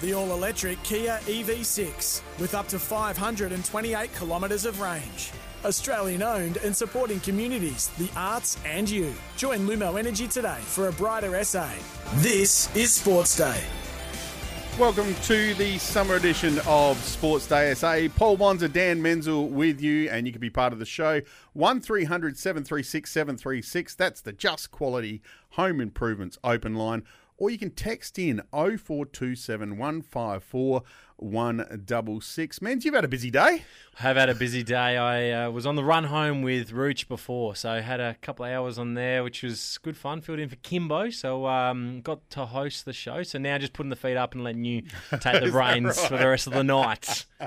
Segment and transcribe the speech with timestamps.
[0.00, 5.30] The all electric Kia EV6 with up to 528 kilometres of range.
[5.62, 9.12] Australian owned and supporting communities, the arts, and you.
[9.36, 11.68] Join Lumo Energy today for a brighter SA.
[12.14, 13.62] This is Sports Day.
[14.78, 18.08] Welcome to the summer edition of Sports Day SA.
[18.16, 21.20] Paul Bonsor, Dan Menzel with you, and you can be part of the show.
[21.52, 23.94] 1300 736 736.
[23.96, 25.20] That's the Just Quality
[25.50, 27.02] Home Improvements open line.
[27.40, 29.78] Or you can text in 0427
[31.22, 32.58] 154 166.
[32.60, 33.62] Menz, you've had a busy day.
[33.98, 34.96] I have had a busy day.
[34.96, 38.44] I uh, was on the run home with Rooch before, so I had a couple
[38.44, 40.20] of hours on there, which was good fun.
[40.20, 43.22] Filled in for Kimbo, so um, got to host the show.
[43.22, 44.82] So now just putting the feet up and letting you
[45.20, 46.08] take the reins right?
[46.08, 47.26] for the rest of the night.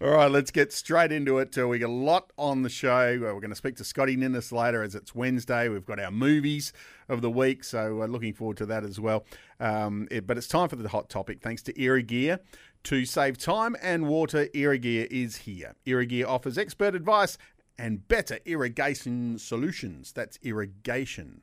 [0.00, 1.56] All right, let's get straight into it.
[1.58, 3.18] Uh, we got a lot on the show.
[3.20, 5.68] We're going to speak to Scotty Ninnis later as it's Wednesday.
[5.68, 6.72] We've got our movies
[7.08, 9.24] of the week, so we're looking forward to that as well.
[9.60, 12.40] Um, it, but it's time for the hot topic, thanks to Irrigear.
[12.84, 15.74] To save time and water, Irrigear is here.
[15.86, 17.38] Irrigear offers expert advice
[17.78, 20.12] and better irrigation solutions.
[20.12, 21.42] That's irrigation.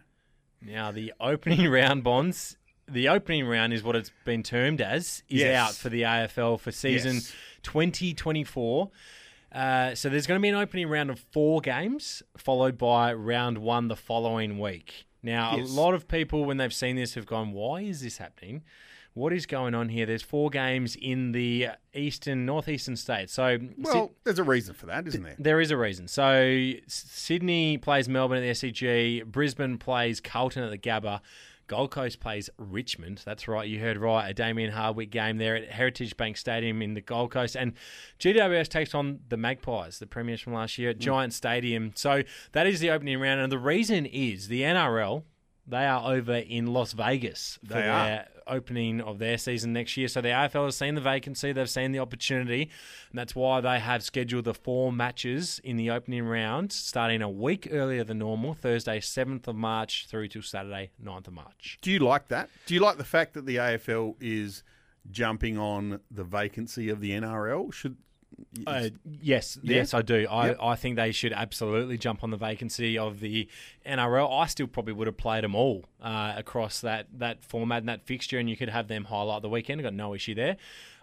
[0.62, 5.42] Now, the opening round bonds, the opening round is what it's been termed as, is
[5.42, 5.56] yes.
[5.56, 7.34] out for the AFL for season yes.
[7.64, 8.90] 2024.
[9.52, 13.58] Uh, so there's going to be an opening round of four games, followed by round
[13.58, 15.06] one the following week.
[15.24, 15.70] Now, yes.
[15.70, 18.64] a lot of people, when they've seen this, have gone, why is this happening?
[19.14, 20.06] What is going on here?
[20.06, 23.34] There's four games in the eastern, northeastern states.
[23.34, 25.36] So, well, there's a reason for that, isn't there?
[25.38, 26.08] There is a reason.
[26.08, 31.22] So, Sydney plays Melbourne at the SCG, Brisbane plays Carlton at the Gabba.
[31.70, 33.22] Gold Coast plays Richmond.
[33.24, 34.28] That's right, you heard right.
[34.28, 37.56] A Damien Hardwick game there at Heritage Bank Stadium in the Gold Coast.
[37.56, 37.74] And
[38.20, 41.02] GWS takes on the Magpies, the premiers from last year at mm.
[41.02, 41.92] Giant Stadium.
[41.96, 43.40] So that is the opening round.
[43.40, 45.24] And the reason is the NRL,
[45.70, 49.96] they are over in Las Vegas for they their are opening of their season next
[49.96, 50.08] year.
[50.08, 53.80] So the AFL has seen the vacancy, they've seen the opportunity, and that's why they
[53.80, 58.54] have scheduled the four matches in the opening round, starting a week earlier than normal,
[58.54, 61.78] Thursday, 7th of March through to Saturday, 9th of March.
[61.82, 62.50] Do you like that?
[62.66, 64.64] Do you like the fact that the AFL is
[65.12, 67.72] jumping on the vacancy of the NRL?
[67.72, 67.98] Should
[68.68, 68.90] uh,
[69.22, 69.78] yes, yeah.
[69.78, 70.28] yes, I do.
[70.30, 70.58] I, yep.
[70.62, 73.48] I think they should absolutely jump on the vacancy of the
[73.86, 74.42] NRL.
[74.42, 78.04] I still probably would have played them all uh, across that, that format and that
[78.04, 79.80] fixture, and you could have them highlight the weekend.
[79.82, 80.58] I've got no issue there.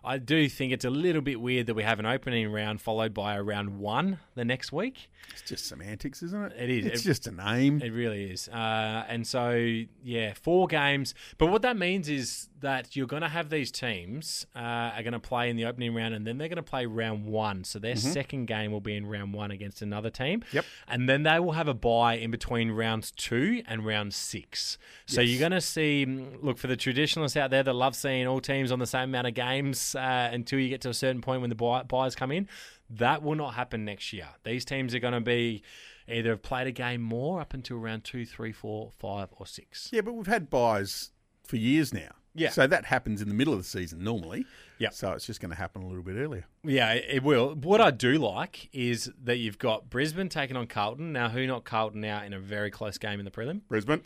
[0.06, 3.12] I do think it's a little bit weird that we have an opening round followed
[3.12, 5.10] by a round one the next week.
[5.32, 6.52] It's just semantics, isn't it?
[6.56, 6.86] It is.
[6.86, 7.82] It's it, just a name.
[7.82, 8.48] It really is.
[8.48, 11.14] Uh, and so, yeah, four games.
[11.36, 15.12] But what that means is that you're going to have these teams uh, are going
[15.12, 17.64] to play in the opening round and then they're going to play round one.
[17.64, 18.12] So their mm-hmm.
[18.12, 20.44] second game will be in round one against another team.
[20.52, 20.64] Yep.
[20.86, 24.78] And then they will have a bye in between rounds two and round six.
[25.06, 25.30] So yes.
[25.30, 26.06] you're going to see,
[26.40, 29.26] look, for the traditionalists out there that love seeing all teams on the same amount
[29.26, 32.30] of games uh, until you get to a certain point when the buy- buys come
[32.30, 32.48] in,
[32.90, 34.28] that will not happen next year.
[34.44, 35.62] These teams are going to be
[36.08, 39.88] either have played a game more up until round two, three, four, five, or six.
[39.92, 41.10] Yeah, but we've had buys
[41.44, 42.10] for years now.
[42.36, 42.50] Yeah.
[42.50, 44.44] So that happens in the middle of the season normally.
[44.78, 44.90] Yeah.
[44.90, 46.44] So it's just going to happen a little bit earlier.
[46.62, 47.54] Yeah, it will.
[47.54, 51.12] What I do like is that you've got Brisbane taking on Carlton.
[51.12, 53.62] Now, who knocked Carlton out in a very close game in the prelim?
[53.68, 54.02] Brisbane.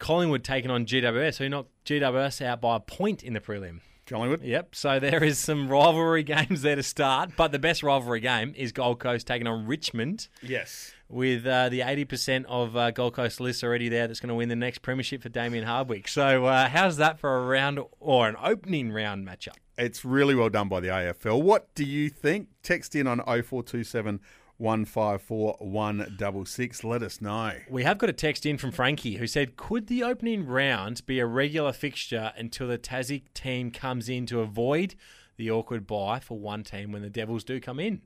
[0.00, 3.80] Collingwood taking on GWS, who knocked GWS out by a point in the prelim.
[4.08, 4.42] Collingwood.
[4.42, 4.74] Yep.
[4.74, 8.72] So there is some rivalry games there to start, but the best rivalry game is
[8.72, 10.28] Gold Coast taking on Richmond.
[10.42, 10.92] Yes.
[11.08, 14.48] With uh, the 80% of uh, Gold Coast lists already there that's going to win
[14.48, 16.08] the next premiership for Damien Hardwick.
[16.08, 19.54] So, uh, how's that for a round or an opening round matchup?
[19.78, 21.40] It's really well done by the AFL.
[21.40, 22.48] What do you think?
[22.62, 24.20] Text in on 0427
[24.58, 26.84] 154 166.
[26.84, 27.52] Let us know.
[27.70, 31.20] We have got a text in from Frankie who said, Could the opening round be
[31.20, 34.94] a regular fixture until the Tassie team comes in to avoid
[35.36, 38.02] the awkward bye for one team when the Devils do come in?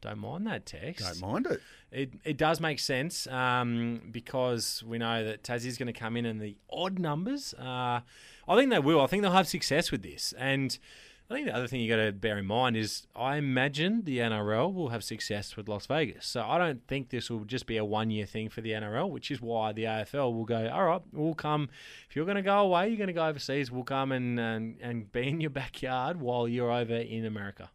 [0.00, 1.04] Don't mind that text.
[1.04, 1.60] Don't mind it.
[1.90, 6.26] It, it does make sense um, because we know that Tassie's going to come in
[6.26, 7.54] in the odd numbers.
[7.54, 8.00] Uh,
[8.48, 9.00] I think they will.
[9.00, 10.32] I think they'll have success with this.
[10.38, 10.78] And
[11.28, 14.18] I think the other thing you got to bear in mind is I imagine the
[14.18, 16.24] NRL will have success with Las Vegas.
[16.24, 19.10] So I don't think this will just be a one year thing for the NRL,
[19.10, 21.68] which is why the AFL will go, all right, we'll come.
[22.08, 24.76] If you're going to go away, you're going to go overseas, we'll come and, and,
[24.80, 27.70] and be in your backyard while you're over in America.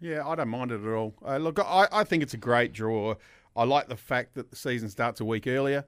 [0.00, 1.14] Yeah, I don't mind it at all.
[1.24, 3.14] Uh, look, I, I think it's a great draw.
[3.54, 5.84] I like the fact that the season starts a week earlier.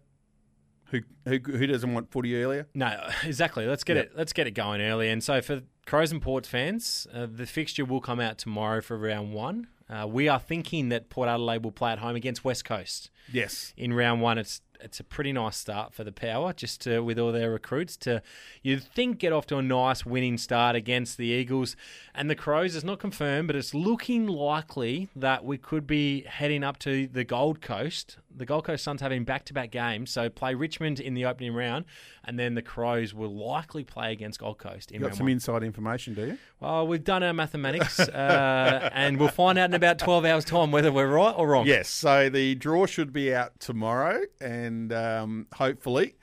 [0.86, 2.66] Who, who, who doesn't want footy earlier?
[2.74, 3.66] No, exactly.
[3.66, 4.06] Let's get yep.
[4.06, 4.12] it.
[4.16, 5.08] Let's get it going early.
[5.08, 8.96] And so for Crows and Port fans, uh, the fixture will come out tomorrow for
[8.96, 9.66] round one.
[9.88, 13.10] Uh, we are thinking that Port Adelaide will play at home against West Coast.
[13.32, 13.75] Yes.
[13.76, 17.18] In round one, it's it's a pretty nice start for the Power, just to, with
[17.18, 18.22] all their recruits to
[18.62, 21.76] you'd think get off to a nice winning start against the Eagles
[22.14, 22.74] and the Crows.
[22.74, 27.24] It's not confirmed, but it's looking likely that we could be heading up to the
[27.24, 28.18] Gold Coast.
[28.34, 31.84] The Gold Coast Suns having back-to-back games, so play Richmond in the opening round,
[32.24, 34.90] and then the Crows will likely play against Gold Coast.
[34.92, 35.32] In You got round some one.
[35.32, 36.38] inside information, do you?
[36.60, 40.70] Well, we've done our mathematics, uh, and we'll find out in about twelve hours' time
[40.70, 41.66] whether we're right or wrong.
[41.66, 41.88] Yes.
[41.88, 46.17] So the draw should be out tomorrow, and um, hopefully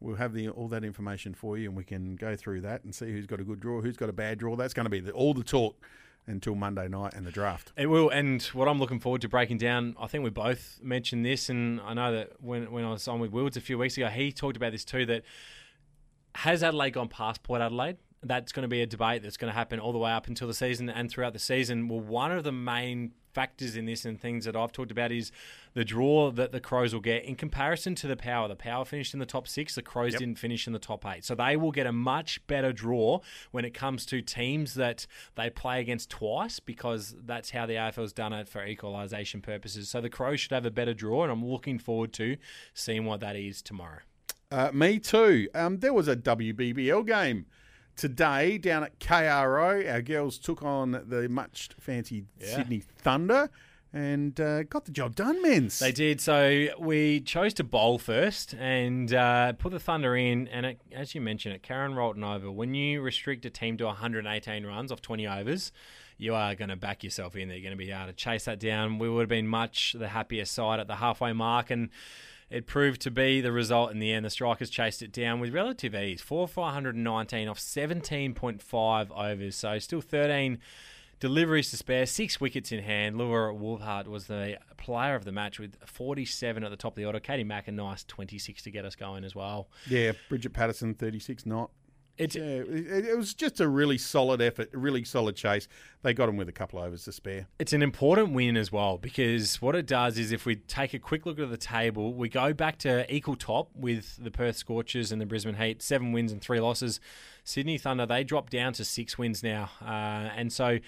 [0.00, 2.94] we'll have the all that information for you, and we can go through that and
[2.94, 4.56] see who's got a good draw, who's got a bad draw.
[4.56, 5.76] That's going to be the, all the talk
[6.26, 7.72] until Monday night and the draft.
[7.76, 11.24] It will, and what I'm looking forward to breaking down, I think we both mentioned
[11.24, 13.96] this, and I know that when when I was on with Wilds a few weeks
[13.96, 15.06] ago, he talked about this too.
[15.06, 15.22] That
[16.36, 17.96] has Adelaide gone past Port Adelaide?
[18.24, 20.48] That's going to be a debate that's going to happen all the way up until
[20.48, 21.88] the season and throughout the season.
[21.88, 25.32] Well, one of the main factors in this and things that I've talked about is
[25.74, 28.46] the draw that the Crows will get in comparison to the Power.
[28.46, 30.20] The Power finished in the top six, the Crows Yep.
[30.20, 31.24] didn't finish in the top eight.
[31.24, 35.50] So they will get a much better draw when it comes to teams that they
[35.50, 39.88] play against twice because that's how the AFL's done it for equalisation purposes.
[39.90, 42.36] So the Crows should have a better draw, and I'm looking forward to
[42.72, 43.98] seeing what that is tomorrow.
[44.52, 45.48] Uh, me too.
[45.56, 47.46] Um, there was a WBBL game
[47.96, 49.90] today down at KRO.
[49.90, 52.56] Our girls took on the much fancied Yeah.
[52.56, 53.50] Sydney Thunder
[53.92, 55.78] and uh, got the job done, Menz.
[55.78, 56.20] They did.
[56.20, 60.48] So we chose to bowl first and uh, put the Thunder in.
[60.48, 62.50] And it, as you mentioned, it Karen Rolton over.
[62.50, 65.70] When you restrict a team to 118 runs off 20 overs,
[66.18, 67.48] you are going to back yourself in.
[67.48, 68.98] They're going to be able to chase that down.
[68.98, 71.70] We would have been much the happier side at the halfway mark.
[71.70, 71.90] And
[72.50, 74.24] it proved to be the result in the end.
[74.24, 76.20] The Strikers chased it down with relative ease.
[76.20, 79.56] 4 for 119 off 17.5 overs.
[79.56, 80.58] So still 13
[81.20, 83.16] deliveries to spare, six wickets in hand.
[83.16, 87.04] Laura Wolvaardt was the player of the match with 47 at the top of the
[87.06, 87.20] order.
[87.20, 89.68] Katie Mack a nice 26 to get us going as well.
[89.88, 91.70] yeah, Bridget Patterson, 36 not.
[92.16, 95.68] It's Yeah, it, it was just a really solid effort, a really solid chase.
[96.02, 97.46] They got him with a couple overs to spare.
[97.58, 100.98] it's an important win as well because what it does is if we take a
[100.98, 105.10] quick look at the table, we go back to equal top with the Perth Scorchers
[105.12, 107.00] and the Brisbane Heat, seven wins and three losses.
[107.42, 110.78] Sydney Thunder they drop down to six wins now, uh, and so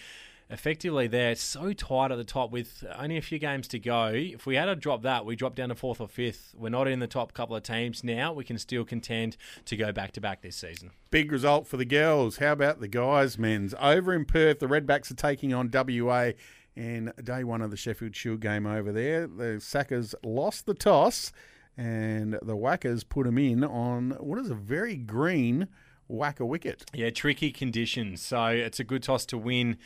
[0.49, 4.13] effectively they're so tight at the top with only a few games to go.
[4.15, 6.55] If we had to drop that, we drop down to fourth or fifth.
[6.57, 8.33] We're not in the top couple of teams now.
[8.33, 10.91] We can still contend to go back to back this season.
[11.11, 12.39] Big result for the girls.
[12.39, 13.75] How about the guys, Menz?
[13.81, 16.33] Over in Perth, the Redbacks are taking on WA
[16.77, 19.27] in day one of the Sheffield Shield game over there.
[19.27, 21.33] The Sackers lost the toss,
[21.77, 25.69] and the Whackers put them in on what is a very green
[26.09, 26.85] whacker wicket.
[26.95, 28.23] Yeah, tricky conditions.
[28.23, 29.79] So it's a good toss to win.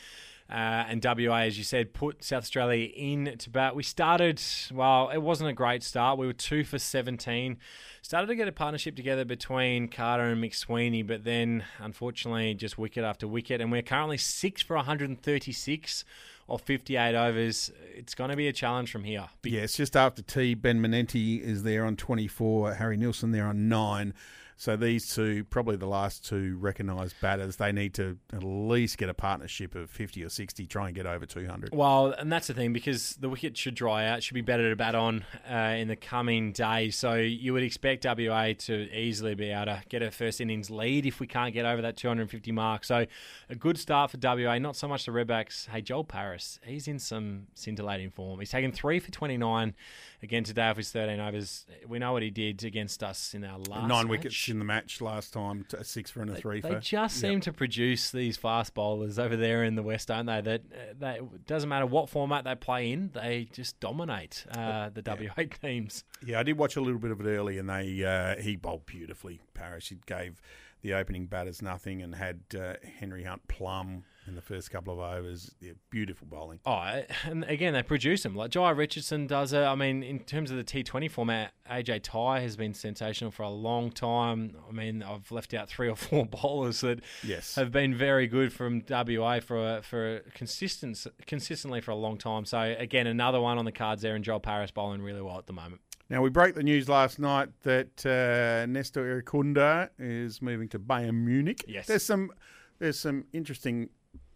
[0.51, 3.73] Uh, and WA, as you said, put South Australia in to bat.
[3.73, 4.41] We started,
[4.73, 6.19] well, it wasn't a great start.
[6.19, 7.57] We were two for 17.
[8.01, 13.05] Started to get a partnership together between Carter and McSweeney, but then unfortunately just wicket
[13.05, 13.61] after wicket.
[13.61, 16.03] And we're currently six for 136
[16.47, 17.71] or 58 overs.
[17.95, 19.29] It's going to be a challenge from here.
[19.43, 20.53] Yeah, it's just after tea.
[20.53, 24.13] Ben Manenti is there on 24, Harry Nielsen there on 9.
[24.61, 29.09] So these two, probably the last two recognised batters, they need to at least get
[29.09, 31.73] a partnership of 50 or 60, try and get over 200.
[31.73, 34.75] Well, and that's the thing because the wicket should dry out, should be better to
[34.75, 36.95] bat on uh, in the coming days.
[36.95, 41.07] So you would expect WA to easily be able to get a first innings lead
[41.07, 42.83] if we can't get over that 250 mark.
[42.83, 43.07] So
[43.49, 45.69] a good start for WA, not so much the Redbacks.
[45.69, 48.39] Hey, Joel Paris, he's in some scintillating form.
[48.39, 49.73] He's taken three for 29
[50.21, 51.65] again today off his 13 overs.
[51.87, 54.07] We know what he did against us in our last Nine match.
[54.07, 57.39] wickets in the match last time, a six for and a three They just seem
[57.41, 60.41] to produce these fast bowlers over there in the West, don't they?
[60.41, 65.01] That uh, they doesn't matter what format they play in, they just dominate uh, the
[65.03, 66.03] WA teams.
[66.25, 68.85] Yeah, I did watch a little bit of it early, and they uh, he bowled
[68.85, 69.41] beautifully.
[69.53, 70.41] Paris, he gave
[70.81, 74.99] the opening batters nothing, and had uh, Henry Hunt plum in the first couple of
[74.99, 75.51] overs.
[75.59, 76.59] Yeah, beautiful bowling.
[76.65, 78.35] Oh, and again, they produce them.
[78.35, 79.61] Like Jhye Richardson does it.
[79.63, 83.49] I mean, in terms of the T20 format, AJ Tye has been sensational for a
[83.49, 84.55] long time.
[84.69, 87.55] I mean, I've left out three or four bowlers that Yes.
[87.55, 92.17] have been very good from WA for a, for a consistent consistently for a long
[92.17, 92.45] time.
[92.45, 95.47] So again, another one on the cards there, and Joel Paris bowling really well at
[95.47, 95.81] the moment.
[96.09, 101.23] Now we broke the news last night that uh, Nestory Irankunda is moving to Bayern
[101.23, 101.63] Munich.
[101.67, 101.87] Yes.
[101.87, 102.31] there's some
[102.79, 103.89] there's some interesting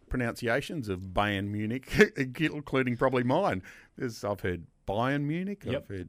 [0.08, 3.62] pronunciations of Bayern Munich, including probably mine.
[3.96, 5.62] There's, I've heard Bayern Munich.
[5.64, 5.82] Yep.
[5.82, 6.08] I've heard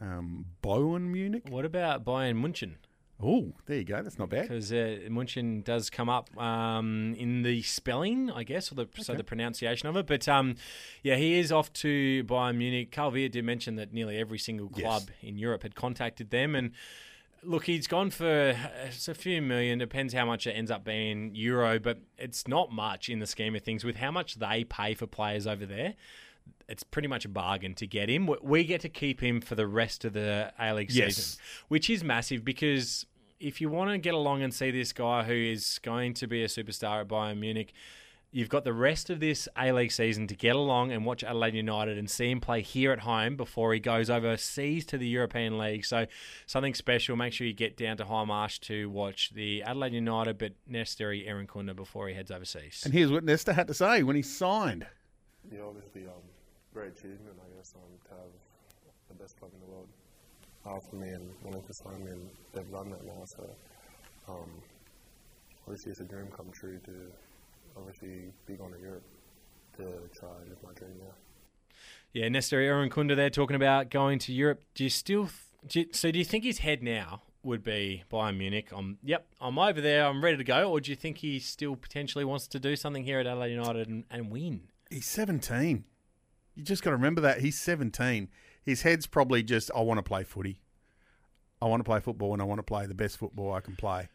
[0.00, 1.44] um, Bayern Munich.
[1.48, 2.76] What about Bayern Munchen?
[3.20, 4.00] Oh, there you go.
[4.00, 4.42] That's not bad.
[4.42, 9.14] because uh, Munchen does come up um, in the spelling, I guess, or the so
[9.14, 10.06] the pronunciation of it.
[10.06, 10.54] But um,
[11.02, 12.92] yeah, he is off to Bayern Munich.
[12.92, 14.84] Carl Veart did mention that nearly every single Yes.
[14.84, 16.70] club in Europe had contacted them, and
[17.42, 19.78] look, he's gone for it's a few million.
[19.78, 23.54] Depends how much it ends up being euro, but it's not much in the scheme
[23.54, 25.94] of things with how much they pay for players over there.
[26.68, 28.28] It's pretty much a bargain to get him.
[28.42, 31.16] We- get to keep him for the rest of the A League Yes.
[31.16, 33.06] season, which is massive because
[33.40, 36.42] if you want to get along and see this guy who is going to be
[36.42, 37.72] a superstar at Bayern Munich,
[38.30, 41.54] you've got the rest of this A League season to get along and watch Adelaide
[41.54, 45.58] United and see him play here at home before he goes overseas to the European
[45.58, 45.84] League.
[45.84, 46.06] So
[46.46, 47.16] something special.
[47.16, 51.74] Make sure you get down to Hindmarsh to watch the Adelaide United, but Nestory Irankunda
[51.74, 52.82] before he heads overseas.
[52.84, 54.86] And here's what Nesta had to say when he signed.
[55.50, 56.22] Yeah, obviously, um,
[56.74, 58.32] great achievement, I guess, um, to have
[59.08, 59.88] the best club in the world
[60.66, 63.24] after me and wanting to sign me, and they've done that now.
[63.24, 63.48] So,
[64.28, 64.50] um,
[65.66, 66.92] obviously, it's a dream come true to
[67.78, 69.04] obviously be going to Europe
[69.76, 69.84] to
[70.18, 70.92] try and live my dream.
[70.98, 71.12] Yeah.
[72.12, 74.62] Yeah, Nestory Irankunda there talking about going to Europe.
[74.74, 75.24] Do you still?
[75.24, 75.32] th-
[75.68, 78.68] Do you, so do you think his head now would be Bayern Munich?
[78.74, 80.06] I'm yep, I'm over there.
[80.06, 80.70] I'm ready to go.
[80.70, 83.88] Or do you think he still potentially wants to do something here at Adelaide United
[83.88, 84.62] and, and win?
[84.90, 85.84] He's 17.
[86.54, 87.40] You just got to remember that.
[87.40, 88.28] He's 17.
[88.64, 90.60] His head's probably just, I want to play footy.
[91.60, 93.76] I want to play football and I want to play the best football I can
[93.76, 94.08] play.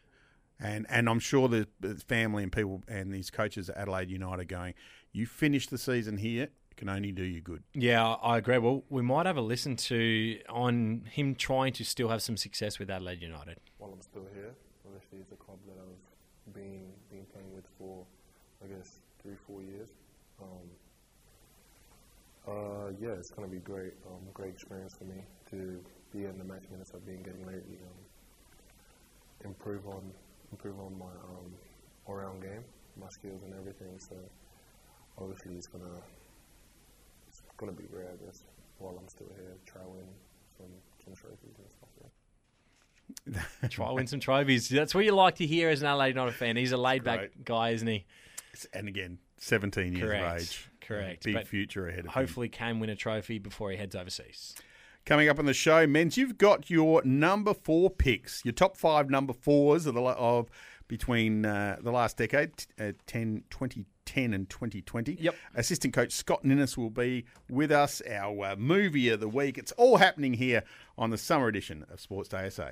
[0.64, 4.40] And and I'm sure the the family and people and these coaches at Adelaide United
[4.40, 4.74] are going,
[5.12, 7.62] you finish the season here, it can only do you good.
[7.74, 8.56] Yeah, I agree.
[8.56, 12.78] Well, we might have a listen to on him trying to still have some success
[12.78, 13.58] with Adelaide United.
[13.76, 14.54] While I'm still here,
[14.86, 18.06] obviously, it's a club that I've been been playing with for,
[18.64, 19.90] I guess, three, four years.
[20.40, 20.66] Um,
[22.48, 23.92] uh, yeah, it's going to be great.
[24.06, 25.78] Um, great experience for me to
[26.10, 27.78] be in the match minutes I've been getting lately.
[27.84, 28.00] Um,
[29.44, 30.10] improve on
[30.54, 31.52] improve on my um,
[32.06, 32.64] all round game,
[33.00, 33.98] my skills and everything.
[33.98, 34.14] So
[35.18, 35.98] obviously, it's gonna
[37.28, 38.06] it's gonna be great.
[38.06, 38.44] I guess
[38.78, 40.06] while I'm still here, try win
[40.56, 40.66] some
[41.04, 41.90] some trophies and stuff.
[42.00, 43.68] Yeah.
[43.68, 44.68] Try win some trophies.
[44.68, 46.56] That's what you like to hear as an Adelaide United fan.
[46.56, 48.06] He's a laid back guy, isn't he?
[48.72, 50.70] And again, 17 years of age.
[50.80, 51.24] Correct.
[51.24, 52.12] Big But future ahead of him.
[52.12, 54.54] Hopefully, can win a trophy before he heads overseas.
[55.06, 59.10] Coming up on the show, Menz, you've got your number four picks, your top five
[59.10, 60.48] number fours of, the, of
[60.88, 65.18] between uh, the last decade, t- uh, 10, 2010 and 2020.
[65.20, 65.34] Yep.
[65.56, 69.58] Assistant coach Scott Ninnis will be with us, our uh, movie of the week.
[69.58, 70.62] It's all happening here
[70.96, 72.70] on the summer edition of Sports Day SA.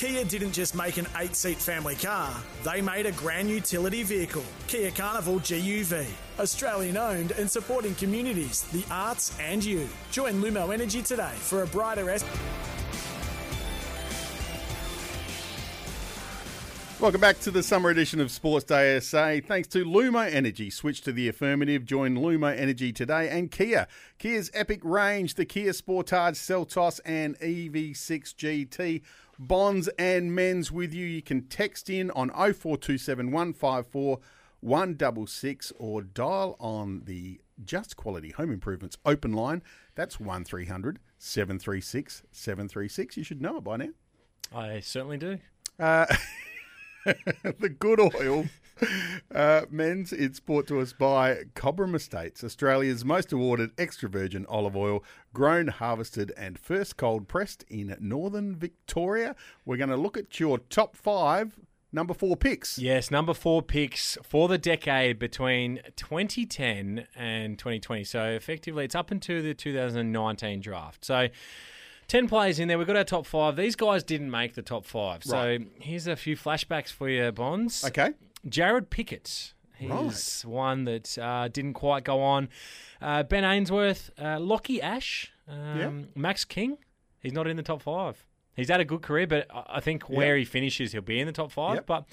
[0.00, 4.42] Kia didn't just make an eight seat family car, they made a grand utility vehicle.
[4.66, 6.06] Kia Carnival GUV.
[6.38, 9.86] Australian owned and supporting communities, the arts, and you.
[10.10, 12.24] Join Lumo Energy today for a brighter S.
[16.98, 19.40] Welcome back to the summer edition of Sports Day SA.
[19.46, 20.70] Thanks to Lumo Energy.
[20.70, 21.84] Switch to the affirmative.
[21.84, 23.86] Join Lumo Energy today and Kia.
[24.18, 29.02] Kia's epic range, the Kia Sportage, Seltos, and EV6 GT.
[29.42, 31.06] Bonds and Menz with you.
[31.06, 34.18] You can text in on 0427 154
[34.60, 39.62] 166 or dial on the Just Quality Home Improvements open line.
[39.94, 43.16] That's 1300 736 736.
[43.16, 43.88] You should know it by now.
[44.54, 45.38] I certainly do.
[45.78, 46.04] Uh,
[47.06, 48.44] the good oil.
[49.32, 54.76] Uh, Menz, it's brought to us by Cobram Estates, Australia's most awarded extra virgin olive
[54.76, 59.36] oil, grown, harvested, and first cold pressed in northern Victoria.
[59.64, 61.60] We're going to look at your top five,
[61.92, 62.76] number four picks.
[62.76, 68.02] Yes, number four picks for the decade between 2010 and 2020.
[68.02, 71.04] So effectively, it's up into the 2019 draft.
[71.04, 71.28] So.
[72.08, 72.76] 10 players in there.
[72.76, 73.54] We've got our top five.
[73.54, 75.22] These guys didn't make the top five.
[75.22, 75.68] So Right.
[75.78, 77.84] here's a few flashbacks for you, Bonds.
[77.84, 78.14] Okay.
[78.46, 79.54] Jarrod Pickett.
[79.78, 80.42] He's Right.
[80.44, 82.48] one that uh, didn't quite go on.
[83.00, 85.90] Uh, ben Ainsworth, uh, Lachie Ash, um, Yeah.
[86.14, 86.76] Max King.
[87.20, 88.24] He's not in the top five.
[88.54, 90.40] He's had a good career, but I think where Yeah.
[90.40, 91.76] he finishes, he'll be in the top five.
[91.76, 91.86] Yep.
[91.86, 92.04] But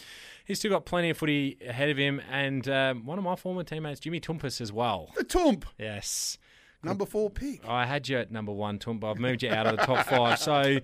[0.46, 2.22] he's still got plenty of footy ahead of him.
[2.32, 5.12] And um, one of my former teammates, Jimmy Toumpas, as well.
[5.18, 6.38] The Tump, Yes.
[6.84, 7.68] number four pick.
[7.68, 9.02] I had you at number one, Tump.
[9.02, 10.40] But I've moved you out of the top five.
[10.40, 10.78] So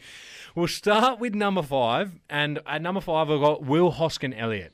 [0.53, 2.19] we'll start with number five.
[2.29, 4.73] And at number five, I've got Will Hoskin Elliott.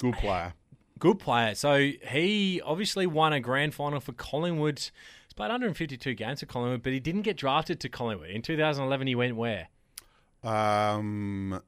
[0.00, 0.54] Good player.
[0.98, 1.54] Good player.
[1.54, 4.78] So he obviously won a grand final for Collingwood.
[4.78, 8.30] He's played 152 games for Collingwood, but he didn't get drafted to Collingwood.
[8.30, 9.68] In 2011, he went where?
[10.42, 11.60] Um,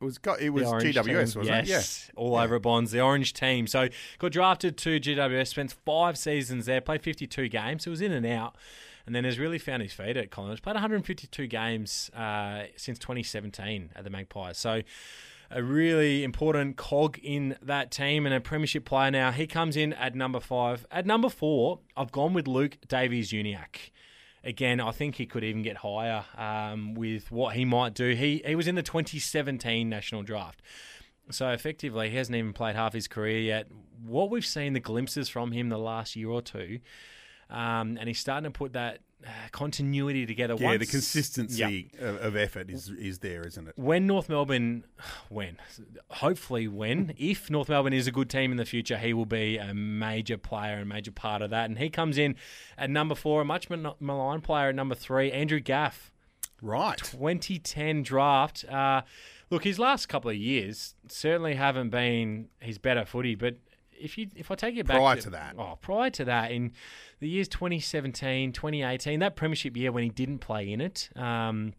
[0.00, 1.14] it was got, it was GWS, team.
[1.14, 1.66] wasn't it?
[1.66, 3.66] yes, all over Bonds, the Orange team.
[3.66, 8.12] So got drafted to GWS, spent five seasons there, played 52 games, so was in
[8.12, 8.56] and out.
[9.06, 10.58] and then has really found his feet at Collingwood.
[10.58, 14.56] He's played 152 games uh, since 2017 at the Magpies.
[14.58, 14.82] So
[15.50, 19.32] a really important cog in that team and a premiership player now.
[19.32, 20.86] He comes in at number five.
[20.90, 23.90] At number four, I've gone with Luke Davies Uniacke.
[24.44, 28.14] Again, I think he could even get higher um, with what he might do.
[28.14, 30.62] He he was in the 2017 national draft.
[31.30, 33.66] So effectively, he hasn't even played half his career yet.
[34.04, 36.80] What we've seen the glimpses from him the last year or two,
[37.50, 40.54] um, and he's starting to put that uh, continuity together.
[40.58, 43.74] Yeah, once, the consistency of, of effort is is there, isn't it?
[43.76, 44.84] when North Melbourne,
[45.28, 45.58] when,
[46.08, 49.58] hopefully when, if North Melbourne is a good team in the future, he will be
[49.58, 51.68] a major player and major part of that.
[51.68, 52.36] And he comes in
[52.78, 56.10] at number four, a much maligned player at number three, Andrew Gaff,
[56.62, 56.98] Right.
[56.98, 58.64] 2010 draft.
[58.66, 59.02] Uh,
[59.50, 63.56] look, his last couple of years certainly haven't been his better footy, but
[64.00, 65.54] if you if I take you back Prior to that.
[65.58, 66.72] oh, prior to that, in
[67.20, 71.74] the years 2017, 2018, that premiership year when he didn't play in it, um,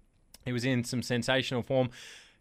[0.45, 1.89] he was in some sensational form.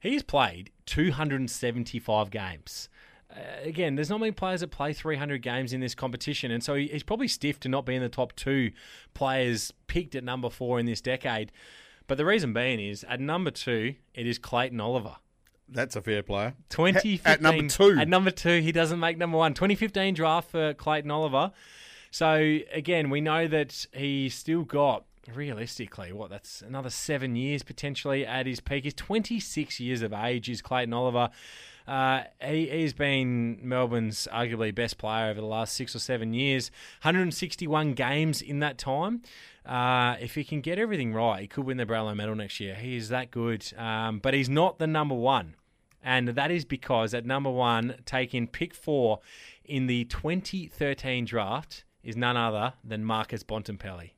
[0.00, 2.88] He's played 275 games.
[3.30, 6.74] Uh, again, there's not many players that play 300 games in this competition, and so
[6.74, 8.72] he, he's probably stiff to not be in the top two
[9.14, 11.52] players picked at number four in this decade.
[12.06, 15.16] But the reason being is at number two, it is Clayton Oliver.
[15.72, 16.54] That's a fair player.
[16.70, 17.96] 2015, At number two.
[17.98, 19.54] At number two, he doesn't make number one.
[19.54, 21.52] 2015 draft for Clayton Oliver.
[22.10, 28.26] So again, we know that he still got realistically what that's another seven years potentially
[28.26, 28.84] at his peak.
[28.84, 30.48] He's 26 years of age.
[30.48, 31.30] Is Clayton Oliver?
[31.86, 36.70] Uh, he, he's been Melbourne's arguably best player over the last six or seven years.
[37.02, 39.22] 161 games in that time.
[39.66, 42.74] Uh, if he can get everything right, he could win the Brownlow medal next year.
[42.74, 45.54] He is that good, um, but he's not the number one.
[46.02, 49.20] And that is because at number one, taking pick four
[49.64, 54.10] in the 2013 draft, is none other than Marcus Bontempelli.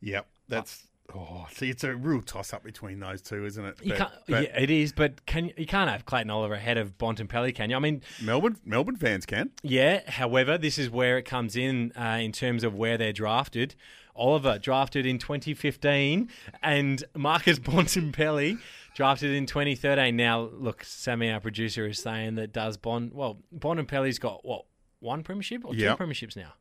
[0.00, 0.26] Yep.
[0.48, 0.82] That's.
[1.14, 3.76] Oh, see, it's a real toss up between those two, isn't it?
[3.86, 7.54] But- but yeah, it is, but can you can't have Clayton Oliver ahead of Bontempelli,
[7.54, 7.76] can you?
[7.76, 9.50] I mean, Melbourne, Melbourne fans can.
[9.62, 10.00] yeah.
[10.10, 13.76] However, this is where it comes in uh, in terms of where they're drafted.
[14.16, 16.28] Oliver drafted in 2015,
[16.62, 18.58] and Marcus Bontempelli
[18.96, 20.16] drafted in 2013.
[20.16, 23.38] Now, look, Sammy, our producer, is saying that does Bond well?
[23.56, 24.64] Bontempelli's got what
[24.98, 26.54] one premiership or two premierships now?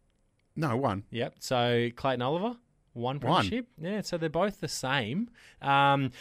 [0.55, 1.03] No one.
[1.09, 1.35] Yep.
[1.39, 2.57] So Clayton Oliver,
[2.93, 3.19] one One.
[3.19, 3.67] premiership.
[3.81, 4.01] Yeah.
[4.01, 5.29] So they're both the same.
[5.61, 6.11] Um,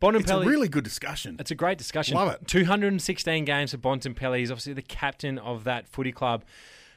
[0.00, 0.20] Bontempelli.
[0.20, 1.36] It's a really good discussion.
[1.38, 2.16] It's a great discussion.
[2.16, 2.46] Love it.
[2.46, 4.40] 216 games for Bontempelli.
[4.40, 6.44] He's obviously the captain of that footy club.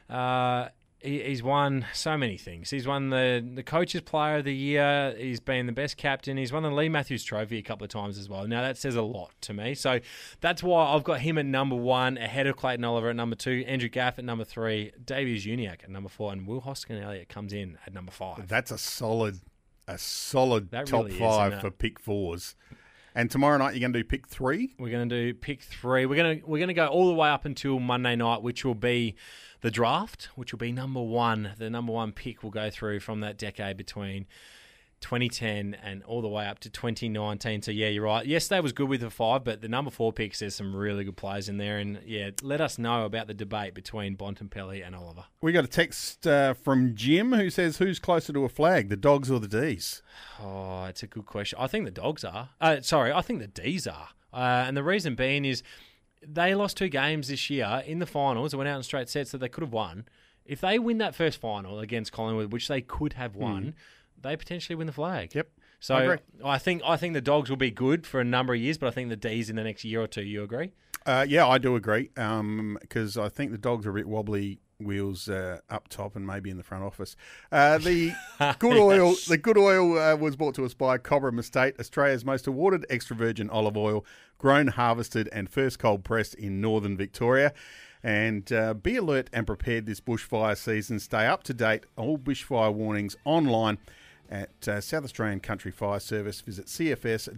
[0.10, 0.70] Uh,
[1.06, 2.70] he, he's won so many things.
[2.70, 5.16] He's won the, the Coaches Player of the Year.
[5.18, 6.38] He's been the best captain.
[6.38, 8.48] He's won the Leigh Matthews Trophy a couple of times as well.
[8.48, 9.76] Now, that says a lot to me.
[9.76, 10.00] So
[10.42, 13.64] that's why I've got him at number one, ahead of Clayton Oliver at number two,
[13.68, 17.54] Andrew Gaff at number three, Davies Uniacke at number four, and Will Hoskin Elliott comes
[17.54, 18.48] in at number five.
[18.48, 19.40] That's a solid,
[19.88, 22.56] a solid That top really five for pick fours.
[23.18, 24.76] And tomorrow night you're going to do pick three.
[24.78, 26.06] We're going to do pick three.
[26.06, 28.66] We're going to we're going to go all the way up until Monday night, which
[28.66, 29.16] will be
[29.66, 31.54] the draft, which will be number one.
[31.58, 34.28] The number one pick will go through from that decade between
[35.02, 37.64] 2010 and all the way up to 2019.
[37.64, 38.24] So yeah, you're right.
[38.28, 41.18] Yesterday was good with the five, but the number four picks there's some really good
[41.18, 41.80] players in there.
[41.80, 45.26] And yeah, let us know about the debate between Bontempelli and Oliver.
[45.42, 48.96] We got a text uh, from Jim who says, "Who's closer to a flag, the
[48.96, 50.04] dogs or the D's?"
[50.40, 51.58] Oh, it's a good question.
[51.60, 52.50] I think the dogs are.
[52.62, 54.10] Uh, sorry, I think the D's are.
[54.32, 55.64] Uh, and the reason being is
[56.28, 58.52] they lost two games this year in the finals.
[58.52, 60.06] They went out in straight sets that they could have won.
[60.46, 63.74] If they win that first final against Collingwood, which they could have won,
[64.22, 65.34] they potentially win the flag.
[65.34, 65.50] Yep.
[65.80, 65.96] So
[66.44, 66.54] I.
[66.56, 68.88] I think I think the dogs will be good for a number of years, but
[68.88, 70.24] I think the D's in the next year or two.
[70.24, 70.72] You agree?
[71.06, 75.30] Uh, yeah, I do agree because I think the dogs are a bit wobbly wheels
[75.30, 77.16] uh, up top and maybe in the front office.
[77.52, 78.14] Uh, the
[78.60, 82.48] good oil, the good oil uh, was brought to us by Cobram Estate, Australia's most
[82.48, 84.06] awarded extra virgin olive oil,
[84.38, 87.54] grown, harvested, and first cold pressed in northern Victoria.
[88.04, 91.00] And uh, be alert and prepared this bushfire season.
[91.00, 91.86] Stay up to date.
[91.98, 93.80] All bushfire warnings online
[94.30, 96.42] at uh, South Australian Country Fire Service.
[96.42, 97.30] Visit cfs.sa.gov.au.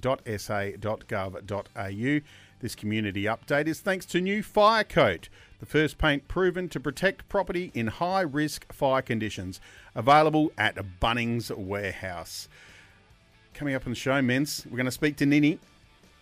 [2.59, 7.29] This community update is thanks to new Fire Coat, the first paint proven to protect
[7.29, 9.61] property in high risk fire conditions.
[9.93, 12.47] Available at Bunnings Warehouse.
[13.53, 15.59] Coming up on the show, Menz, we're going to speak to Nini.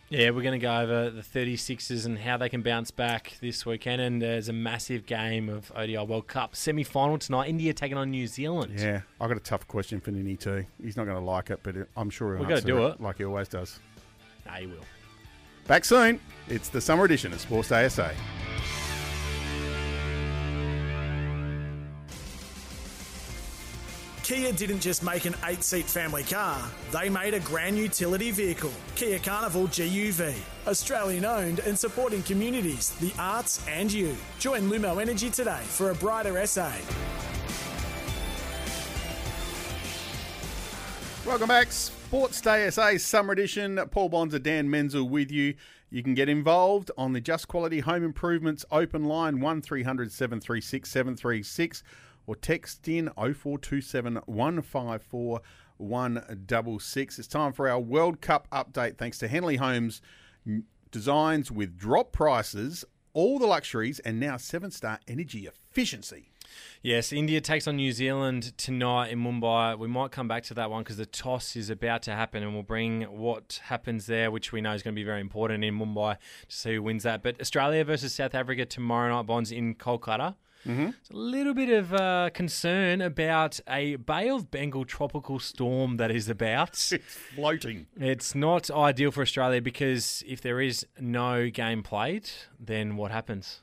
[0.09, 3.65] Yeah, we're going to go over the 36ers and how they can bounce back this
[3.65, 4.01] weekend.
[4.01, 7.49] And there's a massive game of ODI World Cup semi final tonight.
[7.49, 8.77] India taking on New Zealand.
[8.79, 10.65] Yeah, I got a tough question for Nini too.
[10.81, 13.01] He's not going to like it, but I'm sure he'll We've gotta do it.
[13.01, 13.79] like he always does.
[14.45, 14.85] Nah, you will.
[15.67, 16.19] Back soon.
[16.47, 18.11] It's the summer edition of Sports Day SA.
[24.21, 26.59] Kia didn't just make an eight seat family car,
[26.91, 30.33] they made a grand utility vehicle, Kia Carnival GUV.
[30.65, 34.17] Australian owned and supporting communities, the arts, and you.
[34.39, 36.71] Join Lumo Energy today for a brighter SA.
[41.25, 41.71] Welcome back.
[41.71, 43.79] Sports Day SA Summer Edition.
[43.89, 45.55] Paul Bonds and Dan Menzel with you.
[45.89, 51.81] You can get involved on the Just Quality Home Improvements open line 1300 736 736
[52.27, 55.41] or text in 0427 154
[55.77, 57.19] 166.
[57.19, 60.01] It's time for our World Cup update thanks to Henley Homes
[60.91, 66.29] designs with drop prices, all the luxuries, and now seven star energy efficiency.
[66.81, 69.77] Yes, India takes on New Zealand tonight in Mumbai.
[69.77, 72.53] We might come back to that one because the toss is about to happen, and
[72.53, 75.77] we'll bring what happens there, which we know is going to be very important in
[75.77, 77.23] Mumbai to see who wins that.
[77.23, 80.35] But Australia versus South Africa tomorrow night, Bonds in Kolkata.
[80.65, 80.87] Mm-hmm.
[80.87, 86.27] a little bit of uh, concern about a Bay of Bengal tropical storm that is
[86.27, 86.71] about.
[86.91, 87.85] It's floating.
[87.97, 92.29] It's not ideal for Australia because if there is no game played,
[92.59, 93.61] then what happens?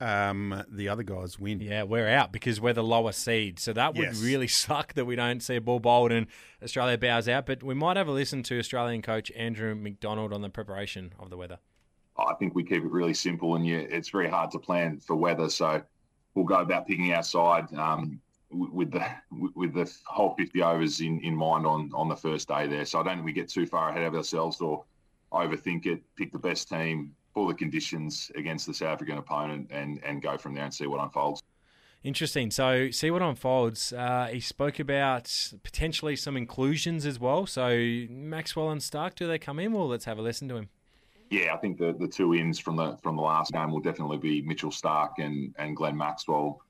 [0.00, 1.60] Um, the other guys win.
[1.60, 3.58] Yeah, we're out because we're the lower seed.
[3.58, 4.22] So that would Yes.
[4.22, 6.26] really suck that we don't see a ball bowled and
[6.62, 7.46] Australia bows out.
[7.46, 11.30] But we might have a listen to Australian coach Andrew McDonald on the preparation of
[11.30, 11.58] the weather.
[12.18, 15.16] I think we keep it really simple, and you, it's very hard to plan for
[15.16, 15.48] weather.
[15.48, 15.82] So
[16.34, 21.20] we'll go about picking our side um, with the with the whole 50 overs in,
[21.20, 22.84] in mind on on the first day there.
[22.84, 24.84] So I don't think we get too far ahead of ourselves or
[25.32, 26.02] overthink it.
[26.16, 30.36] Pick the best team for the conditions against the South African opponent, and and go
[30.36, 31.42] from there and see what unfolds.
[32.02, 32.50] Interesting.
[32.50, 33.92] So, see what unfolds.
[33.92, 37.46] Uh, he spoke about potentially some inclusions as well.
[37.46, 37.76] So,
[38.08, 39.72] Maxwell and Starc, do they come in?
[39.74, 40.70] Well, let's have a listen to him.
[41.28, 44.16] Yeah, I think the, the two ins from the from the last game will definitely
[44.18, 46.62] be Mitchell Starc and, and Glenn Maxwell.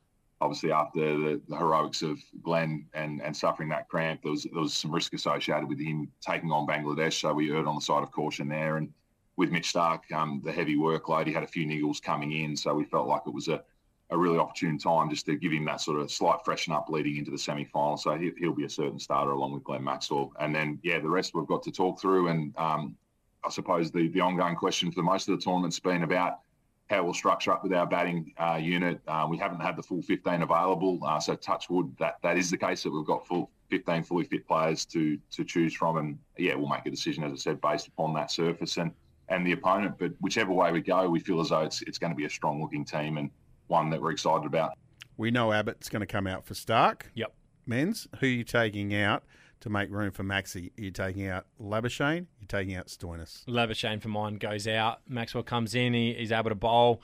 [0.42, 4.60] Obviously, after the, the heroics of Glenn and, and suffering that cramp, there was there
[4.60, 7.20] was some risk associated with him taking on Bangladesh.
[7.20, 8.78] So we erred on the side of caution there.
[8.78, 8.92] And
[9.36, 12.74] with Mitch Starc, um, the heavy workload, he had a few niggles coming in, so
[12.74, 13.62] we felt like it was a,
[14.10, 17.16] a really opportune time just to give him that sort of slight freshen up leading
[17.16, 17.96] into the semi final.
[17.96, 20.32] So he, he'll be a certain starter along with Glenn Maxwell.
[20.40, 22.56] And then yeah, the rest we've got to talk through and.
[22.56, 22.96] Um,
[23.44, 26.40] I suppose the, the ongoing question for most of the tournament's been about
[26.88, 29.00] how we'll structure up with our batting uh, unit.
[29.06, 32.50] Uh, we haven't had the full 15 available, uh, so touch wood, that, that is
[32.50, 36.18] the case that we've got full 15 fully fit players to to choose from, and
[36.36, 38.90] yeah, we'll make a decision as I said based upon that surface and
[39.30, 39.96] and the opponent.
[39.98, 42.30] But whichever way we go, we feel as though it's it's going to be a
[42.30, 43.30] strong looking team and
[43.68, 44.72] one that we're excited about.
[45.16, 47.02] We know Abbott's going to come out for Starc.
[47.14, 47.32] Yep.
[47.68, 48.06] Menz.
[48.18, 49.24] Who are you taking out
[49.60, 50.70] to make room for Maxi?
[50.78, 52.26] Are you taking out Labuschagne?
[52.40, 53.44] You're taking out Stoinis?
[53.46, 55.00] Labuschagne for mine goes out.
[55.08, 55.94] Maxwell comes in.
[55.94, 57.02] He, he's able to bowl.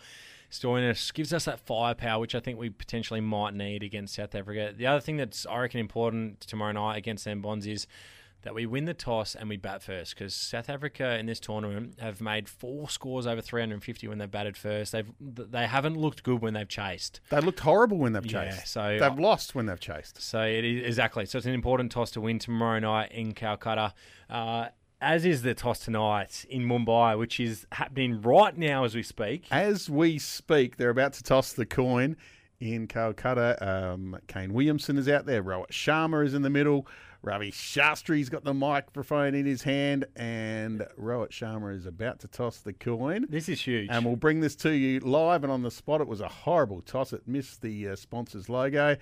[0.50, 4.72] Stoinis gives us that firepower, which I think we potentially might need against South Africa.
[4.74, 7.86] The other thing that's, I reckon, important tomorrow night against them Bonds is
[8.46, 11.98] that we win the toss and we bat first because South Africa in this tournament
[11.98, 14.92] have made four scores over 350 when they've batted first.
[14.92, 17.20] They've they haven't looked good when they've chased.
[17.28, 18.58] They looked horrible when they've chased.
[18.58, 20.22] Yeah, so- they've lost when they've chased.
[20.22, 21.26] So it is exactly.
[21.26, 23.92] So it's an important toss to win tomorrow night in Calcutta.
[24.30, 24.68] Uh,
[25.00, 29.46] as is the toss tonight in Mumbai, which is happening right now as we speak.
[29.50, 32.16] As we speak, they're about to toss the coin
[32.60, 33.56] in Calcutta.
[33.60, 35.42] Um, Kane Williamson is out there.
[35.42, 36.86] Rohit Sharma is in the middle.
[37.22, 42.58] Ravi Shastri's got the microphone in his hand, and Rohit Sharma is about to toss
[42.58, 43.26] the coin.
[43.28, 43.88] This is huge.
[43.90, 46.00] And we'll bring this to you live and on the spot.
[46.00, 47.12] It was a horrible toss.
[47.12, 48.96] It missed the uh, sponsor's logo,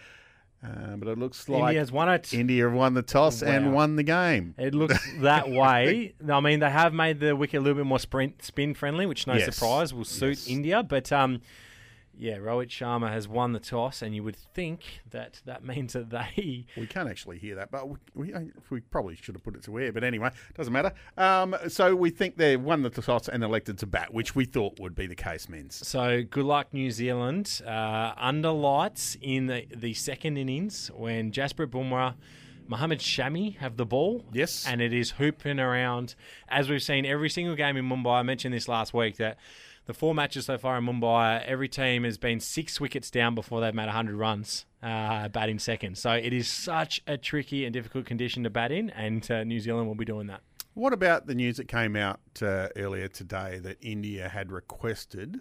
[0.64, 2.32] uh, but it looks like India's won it.
[2.32, 4.54] India have won the toss and won the game.
[4.56, 6.14] It looks that way.
[6.26, 9.26] I mean, they have made the wicket a little bit more sprint spin friendly, which
[9.26, 9.54] no Yes.
[9.54, 10.48] surprise will suit Yes.
[10.48, 10.82] India.
[10.82, 11.42] But um,
[12.18, 16.10] yeah, Rohit Sharma has won the toss, and you would think that that means that
[16.10, 18.34] they We can't actually hear that, but we, we,
[18.70, 19.92] we probably should have put it to air.
[19.92, 20.92] But anyway, doesn't matter.
[21.16, 24.78] Um, so we think they won the toss and elected to bat, which we thought
[24.80, 25.72] would be the case, Menz.
[25.72, 27.60] So good luck, New Zealand.
[27.66, 32.14] Uh, under lights in the, the second innings when Jasprit Bumrah,
[32.66, 34.24] Mohammed Shami have the ball.
[34.32, 34.66] Yes.
[34.66, 36.14] And it is hooping around.
[36.48, 39.38] As we've seen every single game in Mumbai, I mentioned this last week that
[39.86, 43.60] the four matches so far in Mumbai, every team has been six wickets down before
[43.60, 45.98] they've made 100 runs uh, batting second.
[45.98, 49.60] So it is such a tricky and difficult condition to bat in, and uh, New
[49.60, 50.40] Zealand will be doing that.
[50.74, 55.40] What about the news that came out uh, earlier today that India had requested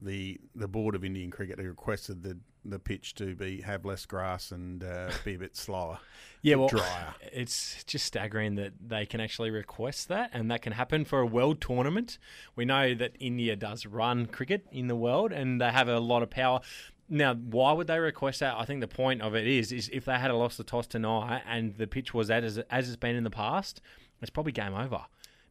[0.00, 4.04] the the board of Indian cricket had requested the the pitch to be have less
[4.06, 5.98] grass and uh, be a bit slower,
[6.42, 7.14] Yeah, well, drier.
[7.32, 11.26] it's just staggering that they can actually request that, and that can happen for a
[11.26, 12.18] world tournament.
[12.56, 16.22] We know that India does run cricket in the world, and they have a lot
[16.22, 16.60] of power.
[17.08, 18.54] Now, why would they request that?
[18.56, 21.42] I think the point of it is, is if they had lost the toss tonight
[21.46, 23.80] and the pitch was as as it's been in the past,
[24.20, 25.00] it's probably game over.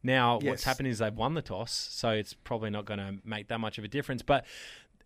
[0.02, 0.48] Now, Yes.
[0.50, 3.58] what's happened is they've won the toss, so it's probably not going to make that
[3.60, 4.22] much of a difference.
[4.22, 4.46] But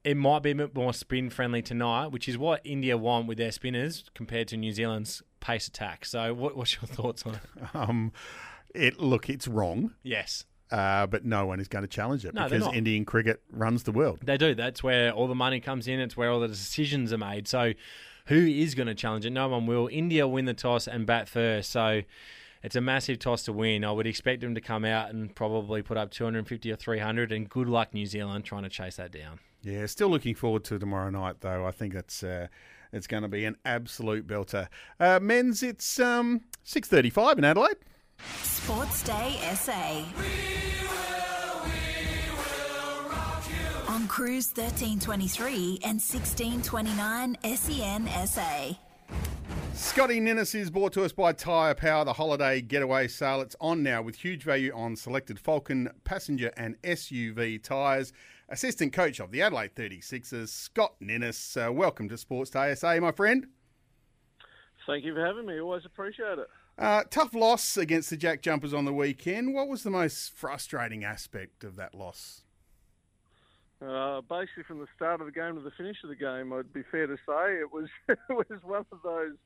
[0.05, 3.39] it might be a bit more spin friendly tonight, which is what India want with
[3.39, 6.05] their spinners compared to New Zealand's pace attack.
[6.05, 7.41] So, what, what's your thoughts on it?
[7.75, 8.13] Um,
[8.75, 12.49] it look, it's wrong, Yes, uh, but no one is going to challenge it No,
[12.49, 12.73] because.
[12.75, 14.19] Indian cricket runs the world.
[14.23, 14.55] they do.
[14.55, 16.01] That's where all the money comes in.
[16.01, 17.47] It's where all the decisions are made.
[17.49, 17.73] So,
[18.27, 19.31] who is going to challenge it?
[19.31, 19.89] No one will.
[19.93, 21.71] India win the toss and bat first.
[21.71, 22.03] So.
[22.63, 23.85] It's a massive toss to win.
[23.85, 27.31] I would expect them to come out and probably put up 250 or 300.
[27.31, 29.39] And good luck, New Zealand, trying to chase that down.
[29.65, 31.67] Yeah, still looking forward to tomorrow night though.
[31.67, 32.49] I think it's uh,
[32.93, 34.69] it's going to be an absolute belter.
[35.01, 37.77] Uh, Menz, it's um, six thirty-five in Adelaide.
[38.43, 40.05] Sports Day SA.
[43.89, 48.75] On Cruise 1323 and 1629 SEN SA.
[49.73, 53.41] Scotty Ninnis is brought to us by Tyre Power, the holiday getaway sale.
[53.41, 58.13] It's on now with huge value on selected Falcon passenger and SUV tyres.
[58.49, 61.57] Assistant coach of the Adelaide 36ers, Scott Ninnis.
[61.57, 63.47] Uh, welcome to Sports Day SA, my friend.
[64.87, 65.59] Thank you for having me.
[65.61, 66.49] Always appreciate it.
[66.77, 69.55] Uh, tough loss against the Jack Jumpers on the weekend.
[69.55, 72.43] What was the most frustrating aspect of that loss?
[73.81, 76.73] Uh, basically, from the start of the game to the finish of the game, I'd
[76.73, 79.37] be fair to say it was it was one of those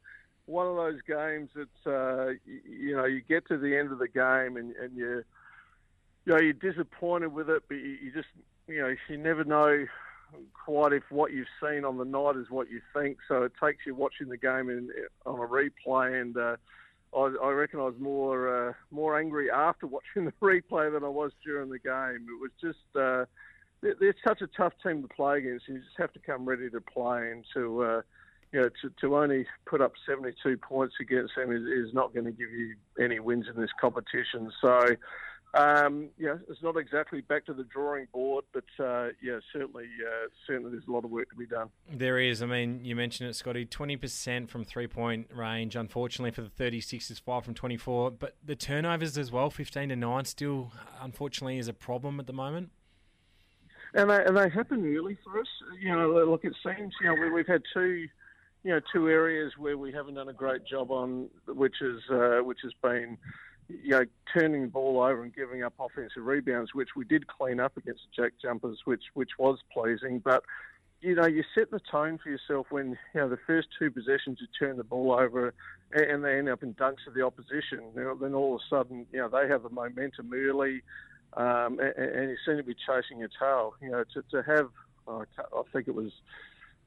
[0.46, 3.98] one of those games that uh, you, you know you get to the end of
[3.98, 5.22] the game and, and you
[6.24, 8.28] you know you're disappointed with it, but you, you just
[8.68, 9.86] you know you never know
[10.52, 13.18] quite if what you've seen on the night is what you think.
[13.26, 14.90] So it takes you watching the game in,
[15.24, 16.56] on a replay, and uh,
[17.16, 21.08] I, I reckon I was more uh, more angry after watching the replay than I
[21.08, 22.26] was during the game.
[22.28, 23.24] It was just uh,
[23.80, 25.68] they're, they're such a tough team to play against.
[25.68, 28.02] You just have to come ready to play, and to uh,
[28.52, 32.26] you know to, to only put up 72 points against them is, is not going
[32.26, 34.52] to give you any wins in this competition.
[34.60, 34.96] So.
[35.54, 40.28] Um, yeah, it's not exactly back to the drawing board, but uh, yeah, certainly, uh,
[40.46, 41.70] certainly, there's a lot of work to be done.
[41.90, 42.42] There is.
[42.42, 43.64] I mean, you mentioned it, Scotty.
[43.64, 45.74] Twenty percent from three point range.
[45.74, 48.10] Unfortunately for the thirty six is five from twenty four.
[48.10, 52.34] But the turnovers as well, fifteen to nine, still unfortunately is a problem at the
[52.34, 52.70] moment.
[53.94, 55.46] And they, and they happen early for us.
[55.80, 58.06] You know, look, it seems you know we, we've had two,
[58.64, 62.40] you know, two areas where we haven't done a great job on, which is uh,
[62.44, 63.16] which has been,
[63.68, 67.60] you know, turning the ball over and giving up offensive rebounds, which we did clean
[67.60, 70.20] up against the Jack Jumpers, which which was pleasing.
[70.20, 70.42] But
[71.00, 74.38] you know, you set the tone for yourself when you know the first two possessions
[74.40, 75.54] you turn the ball over
[75.92, 77.80] and, they end up in dunks of the opposition.
[77.94, 80.82] Then all of a sudden, you know, they have the momentum early
[81.36, 83.74] um, and, and you seem to be chasing your tail.
[83.80, 84.68] You know, to, to have,
[85.06, 86.12] uh, I think it was,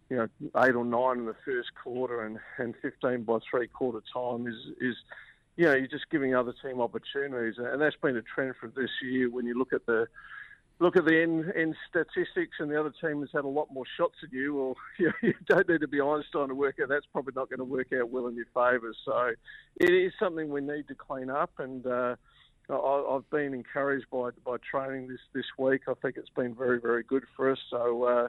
[0.09, 0.27] you know,
[0.63, 4.55] eight or nine in the first quarter and, and 15 by three quarter time is,
[4.79, 4.95] is,
[5.55, 8.89] you know, you're just giving other team opportunities, and that's been a trend for this
[9.01, 9.29] year.
[9.29, 10.07] When you look at the
[10.79, 13.85] look at the end, end statistics, and the other team has had a lot more
[13.97, 17.05] shots than you, well, you, you don't need to be Einstein to work out that's
[17.11, 18.93] probably not going to work out well in your favour.
[19.05, 19.31] So
[19.77, 22.15] it is something we need to clean up, and uh,
[22.69, 25.81] I, I've been encouraged by by training this this week.
[25.87, 27.59] I think it's been very very good for us.
[27.69, 28.27] So uh,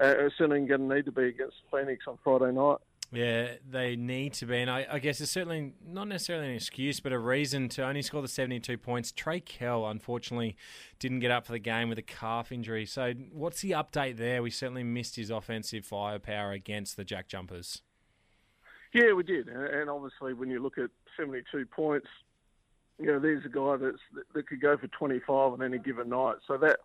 [0.00, 2.78] uh, certainly going to need to be against Phoenix on Friday night.
[3.10, 7.00] Yeah, they need to be, and I, I guess it's certainly not necessarily an excuse,
[7.00, 9.12] but a reason to only score the seventy-two points.
[9.12, 10.58] Trey Kell, unfortunately,
[10.98, 12.84] didn't get up for the game with a calf injury.
[12.84, 14.42] So, what's the update there?
[14.42, 17.80] We certainly missed his offensive firepower against the Jack Jumpers.
[18.92, 22.08] Yeah, we did, and obviously when you look at seventy-two points,
[22.98, 24.02] you know, there's a guy that's
[24.34, 26.36] that could go for twenty-five on any given night.
[26.46, 26.80] So that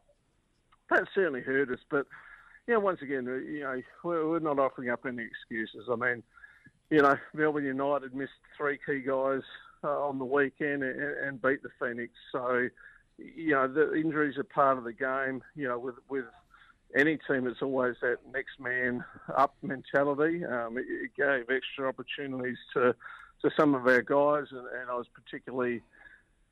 [0.90, 2.08] that certainly hurt us, but
[2.68, 5.88] yeah, once again, uh, you know, we're, we're not offering up any excuses.
[5.92, 6.24] I mean,
[6.90, 9.42] you know, Melbourne United missed three key guys
[9.84, 12.14] uh, on the weekend and, and beat the Phoenix.
[12.32, 12.70] So,
[13.18, 15.44] you know, the injuries are part of the game.
[15.56, 16.26] You know, with with
[16.96, 19.04] any team, it's always that next man
[19.36, 20.46] up mentality.
[20.46, 22.96] Um, it, it gave extra opportunities to
[23.42, 25.82] to some of our guys, and, and I was particularly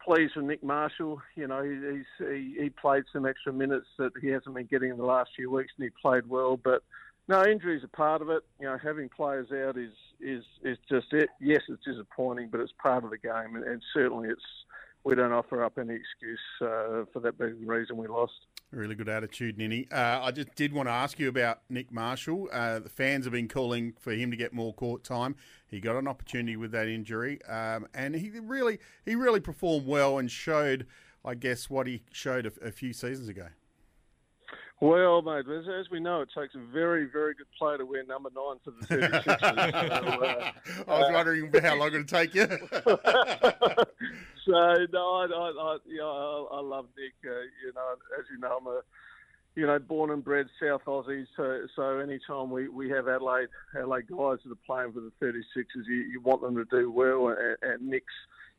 [0.04, 1.22] pleased with Nick Marshall.
[1.36, 4.92] You know, he, he's, he, he played some extra minutes that he hasn't been getting
[4.92, 6.58] in the last few weeks, and he played well.
[6.58, 6.84] But
[7.28, 8.44] no, injuries are part of it.
[8.60, 11.30] You know, having players out is is is just it.
[11.40, 14.42] Yes, it's disappointing, but it's part of the game, and, and certainly it's
[15.04, 18.34] we don't offer up any excuse uh, for that being the reason we lost.
[18.72, 19.88] Really good attitude, Ninny.
[19.92, 22.48] Uh, I just did want to ask you about Nick Marshall.
[22.54, 25.36] Uh, the fans have been calling for him to get more court time.
[25.68, 30.18] He got an opportunity with that injury, um, and he really he really performed well
[30.18, 30.88] and showed,
[31.26, 33.48] I guess, what he showed a, a few seasons ago.
[34.82, 38.04] Well, mate, as, as, we know, it takes a very, very good player to wear
[38.04, 39.40] number nine for the 36ers.
[39.40, 40.52] so, uh,
[40.88, 42.48] I was wondering how long it would take you.
[44.44, 47.14] so, no, I, I, I, you know, I, I love Nick.
[47.24, 48.82] Uh, you know, as you know, I'm a
[49.56, 51.28] you know, born and bred South Aussie.
[51.36, 55.86] So, so anytime we, we have Adelaide Adelaide guys that are playing for the 36ers,
[55.88, 57.28] you, you want them to do well.
[57.28, 58.14] And, and Nick's,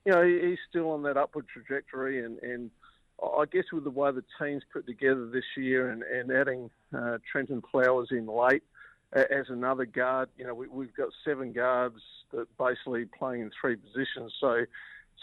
[0.05, 2.25] you know, he, he's still on that upward trajectory.
[2.25, 2.71] And, and
[3.21, 7.19] I guess with the way the team's put together this year and, and adding uh,
[7.33, 8.63] Trentyn Flowers in late
[9.13, 12.01] as another guard, you know, we, we've got seven guards
[12.33, 14.33] that basically playing in three positions.
[14.41, 14.65] So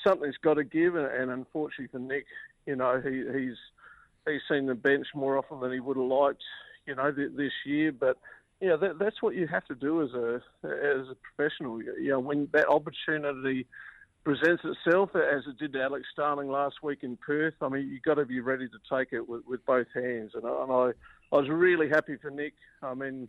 [0.05, 0.95] something's got to give.
[0.95, 2.25] And, and unfortunately for Nick,
[2.65, 3.57] you know, he, he's
[4.27, 6.43] he's seen the bench more often than he would have liked,
[6.85, 7.91] you know, th- this year.
[7.91, 8.17] But
[8.61, 11.81] yeah, that, that's what you have to do as a as a professional.
[11.81, 13.65] You know, when that opportunity
[14.29, 18.03] presents itself, as it did to Alex Starling last week in Perth, I mean, you've
[18.03, 20.33] got to be ready to take it with, with both hands.
[20.35, 20.91] And, I, and I,
[21.35, 22.53] I was really happy for Nick.
[22.83, 23.27] I mean,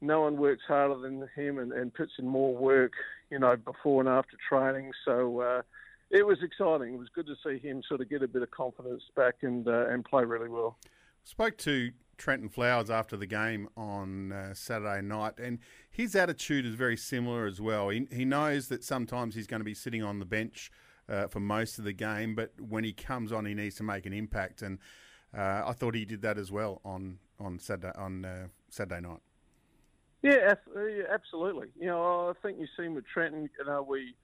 [0.00, 2.90] no one works harder than him and, and puts in more work,
[3.30, 4.90] you know, before and after training.
[5.04, 5.62] So, uh,
[6.10, 6.94] it was exciting.
[6.94, 9.66] It was good to see him sort of get a bit of confidence back and
[9.68, 10.76] uh, and play really well.
[11.24, 15.58] Spoke to Trentyn Flowers after the game on uh, Saturday night, and
[15.90, 17.88] his attitude is very similar as well.
[17.88, 20.70] He, he knows that sometimes he's going to be sitting on the bench
[21.08, 24.06] uh, for most of the game, but when he comes on, he needs to make
[24.06, 24.78] an impact, and
[25.36, 29.20] uh, I thought he did that as well on on Saturday on uh, Saturday night.
[30.22, 30.54] Yeah,
[31.12, 31.68] absolutely.
[31.78, 34.14] You know, I think you see him with Trentyn, you know, we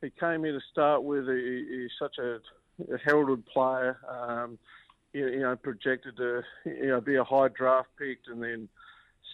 [0.00, 1.26] he came here to start with.
[1.28, 2.34] He, he's such a,
[2.92, 3.98] a heralded player.
[4.08, 4.58] Um,
[5.12, 8.68] you, know, projected to you know be a high draft pick, and then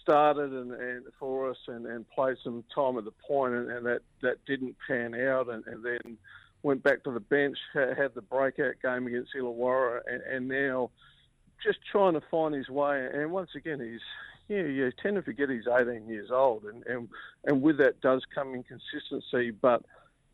[0.01, 3.85] started and, and for us and, and played some time at the point, and, and
[3.85, 6.17] that that didn't pan out, and, and then
[6.63, 10.89] went back to the bench, had the breakout game against Illawarra, and, and now
[11.63, 13.07] just trying to find his way.
[13.13, 14.01] And once again, he's
[14.47, 17.09] yeah, you tend to forget he's 18 years old, and and
[17.45, 19.83] and with that does come inconsistency, but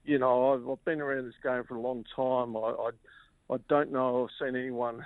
[0.05, 2.55] you know, I've, I've been around this game for a long time.
[2.57, 2.89] I, I,
[3.53, 5.05] I don't know I've seen anyone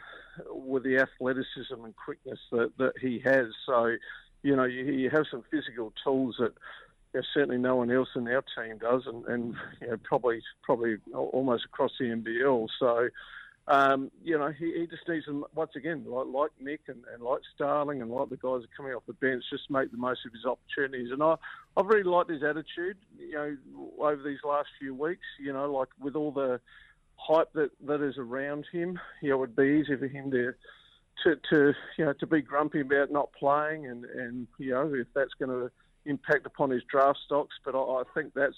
[0.50, 3.48] with the athleticism and quickness that, that he has.
[3.66, 3.96] So,
[4.44, 6.54] you know, you, you have some physical tools that
[7.14, 10.42] you know, certainly no one else in our team does, and, and you know, probably
[10.64, 12.68] probably almost across the NBL.
[12.80, 13.10] So,
[13.68, 17.22] um, you know, he, he just needs to, once again, like, like Nick and, and
[17.22, 20.26] like Starling and like the guys are coming off the bench, just make the most
[20.26, 21.12] of his opportunities.
[21.12, 21.36] And I,
[21.76, 23.58] I've really liked his attitude, you know,
[24.00, 26.62] over these last few weeks, you know, like with all the
[27.18, 30.54] hype that, that is around him, you know, it would be easy for him to,
[31.24, 35.08] to, to, you know, to be grumpy about not playing and, and you know, if
[35.14, 35.70] that's going to
[36.06, 37.56] impact upon his draft stocks.
[37.66, 38.56] But I, I think that's,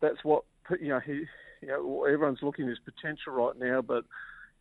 [0.00, 0.44] that's what,
[0.80, 1.24] you know, he,
[1.62, 4.04] you know, everyone's looking at his potential right now, but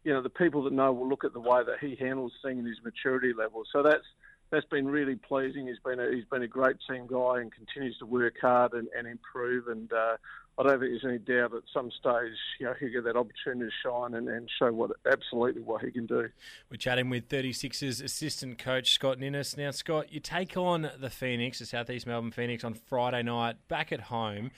[0.06, 2.60] you know, the people that know will look at the way that he handles things
[2.60, 3.64] and his maturity level.
[3.74, 4.06] So that's
[4.52, 5.68] that's been really pleasing.
[5.68, 8.88] He's been a, he's been a great team guy and continues to work hard and,
[8.96, 9.68] and improve.
[9.68, 10.18] And uh,
[10.58, 13.70] I don't think there's any doubt at some stage, you know, he'll get that opportunity
[13.70, 16.30] to shine and, and show what absolutely what he can do.
[16.72, 19.58] We're chatting with 36's assistant coach Scott Ninnis.
[19.58, 23.92] Now, Scott, you take on the Phoenix, the Southeast Melbourne Phoenix, on Friday night back
[23.92, 24.52] at home.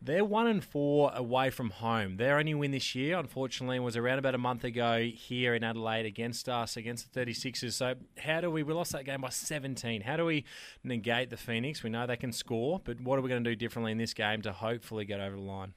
[0.00, 2.18] They're one and four away from home.
[2.18, 6.06] Their only win this year, unfortunately, was around about a month ago here in Adelaide
[6.06, 7.72] against us, against the 36ers.
[7.72, 10.02] So, how do we, we lost that game by 17.
[10.02, 10.44] How do we
[10.84, 11.82] negate the Phoenix?
[11.82, 14.14] We know they can score, but what are we going to do differently in this
[14.14, 15.74] game to hopefully get over the line?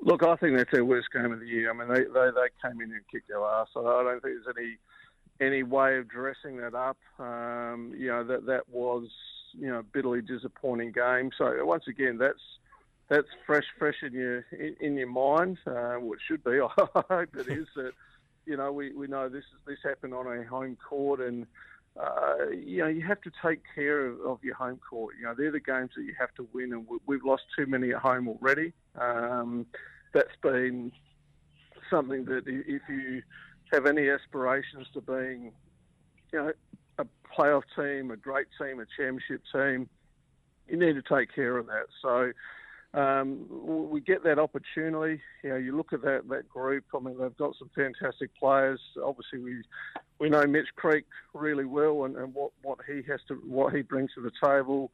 [0.00, 1.70] Look, I think that's their worst game of the year.
[1.70, 3.68] I mean, they, they, they came in and kicked our ass.
[3.76, 4.78] I don't think there's any
[5.40, 6.96] any way of dressing that up.
[7.18, 9.08] Um, you know that that was
[9.52, 11.30] you know bitterly disappointing game.
[11.36, 12.38] So once again, that's
[13.08, 15.58] that's fresh, fresh in your in, in your mind.
[15.66, 16.60] Uh, well, it should be.
[16.94, 17.66] I hope it is.
[17.76, 17.92] That
[18.46, 21.46] you know, we, we know this this happened on a home court, and
[22.00, 25.14] uh, you know, you have to take care of, of, your home court.
[25.18, 27.66] You know, they're the games that you have to win, and we, have lost too
[27.66, 28.72] many at home already.
[28.98, 29.66] Um,
[30.12, 30.90] that's been
[31.90, 33.22] something that if you
[33.72, 35.52] have any aspirations to being,
[36.32, 36.52] you know,
[36.98, 39.88] a playoff team, a great team, a championship team,
[40.68, 41.86] you need to take care of that.
[42.02, 42.32] So
[42.94, 45.20] um, we get that opportunity.
[45.42, 46.84] You know, you look at that that group.
[46.94, 48.80] I mean, they've got some fantastic players.
[49.02, 49.62] Obviously, we
[50.20, 51.04] we know Mitch Creek
[51.34, 54.92] really well, and, and what, what he has to what he brings to the table.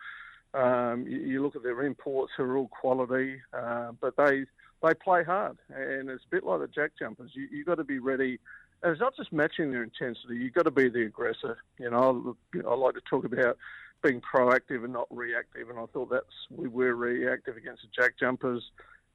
[0.54, 4.44] Um, you, you, look at their imports, who are all quality, uh, but they
[4.82, 7.32] they play hard, and it's a bit like the jack jumpers.
[7.34, 8.38] You you got to be ready.
[8.82, 10.36] And it's not just matching their intensity.
[10.36, 11.58] You've got to be the aggressor.
[11.78, 13.58] You know, I, I like to talk about
[14.02, 15.70] being proactive and not reactive.
[15.70, 18.62] And I thought that's we were reactive against the Jack Jumpers.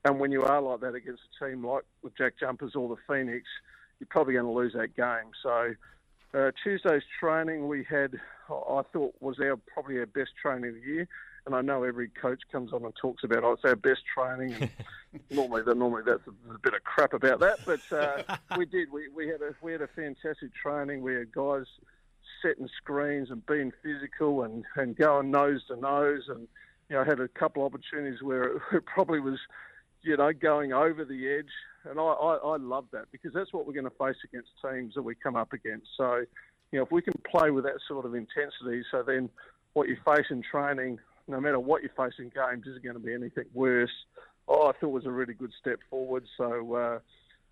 [0.03, 3.01] And when you are like that against a team like the Jack Jumpers or the
[3.07, 3.45] Phoenix,
[3.99, 5.31] you're probably going to lose that game.
[5.41, 5.73] So
[6.33, 8.19] Uh, Tuesday's training we had,
[8.49, 11.07] I thought was our probably our best training of the year.
[11.45, 14.53] And I know every coach comes on and talks about oh, it's our best training.
[14.53, 14.69] And
[15.29, 18.91] normally, normally that's a, a, bit of crap about that, but uh, we did.
[18.91, 21.03] We, we had a we had a fantastic training.
[21.03, 21.67] We had guys
[22.41, 26.23] setting screens and being physical and, and going nose to nose.
[26.27, 26.47] And
[26.89, 29.39] you know, I had a couple of opportunities where it probably was,
[30.01, 31.51] you know, going over the edge.
[31.89, 34.95] And I, I, I love that because that's what we're going to face against teams
[34.95, 35.87] that we come up against.
[35.97, 36.23] So,
[36.71, 39.29] you know, if we can play with that sort of intensity, so then
[39.73, 43.01] what you face in training no matter what you face in games, isn't going to
[43.01, 43.91] be anything worse.
[44.47, 46.23] Oh, I thought was a really good step forward.
[46.37, 46.99] So uh,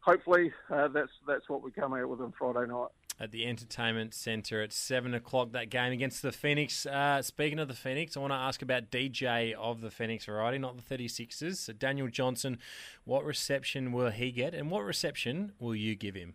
[0.01, 2.89] hopefully uh, that's that's what we come out with on Friday night.
[3.19, 6.85] At the Entertainment Centre at 7 o'clock, that game against the Phoenix.
[6.85, 10.57] Uh, speaking of the Phoenix, I want to ask about DJ of the Phoenix variety,
[10.57, 11.57] not the 36ers.
[11.57, 12.57] So Daniel Johnson,
[13.05, 16.33] what reception will he get, and what reception will you give him?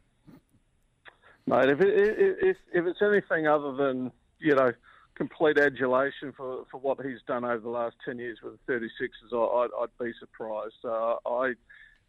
[1.47, 4.73] Mate, if, it, if, if it's anything other than, you know,
[5.15, 9.33] complete adulation for, for what he's done over the last 10 years with the 36ers,
[9.33, 10.77] I, I'd, I'd be surprised.
[10.85, 11.55] Uh, I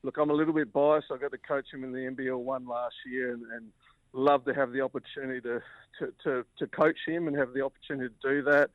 [0.03, 1.07] Look, I'm a little bit biased.
[1.11, 3.67] I got to coach him in the NBL 1 last year and, and
[4.14, 5.62] love to have the opportunity to,
[5.99, 8.70] to, to, to, coach him and have the opportunity to do that.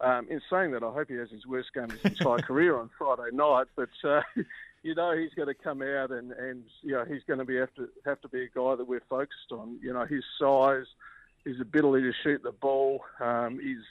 [0.00, 2.78] Um, in saying that, I hope he has his worst game of his entire career
[2.78, 3.66] on Friday night.
[3.74, 4.20] But uh,
[4.82, 7.56] you know, he's going to come out and, and you know he's going to be
[7.56, 9.78] have to have to be a guy that we're focused on.
[9.82, 10.86] You know, his size,
[11.44, 13.82] his ability to shoot the ball um, is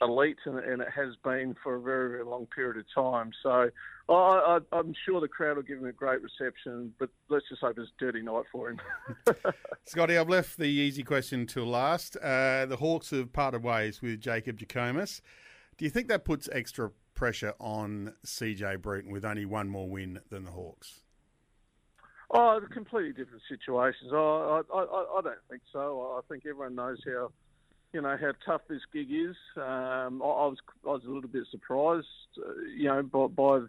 [0.00, 3.30] elite, and, and, it has been for a very, very long period of time.
[3.42, 3.70] So
[4.08, 7.78] I, am sure the crowd will give him a great reception, but let's just hope
[7.78, 8.80] it's a dirty night for him.
[9.84, 12.16] Scotty, I've left the easy question till last.
[12.16, 15.20] Uh, the Hawks have parted ways with Jacob Jackomas.
[15.76, 20.20] Do you think that puts extra pressure on CJ Bruton with only one more win
[20.30, 21.00] than the Hawks?
[22.30, 24.10] Oh, it's completely different situations.
[24.12, 26.18] Oh, I, I, I don't think so.
[26.18, 27.30] I think everyone knows how,
[27.92, 29.36] you know, how tough this gig is.
[29.56, 32.06] Um, I, I, was, I was a little bit surprised,
[32.38, 33.60] uh, you know, by, by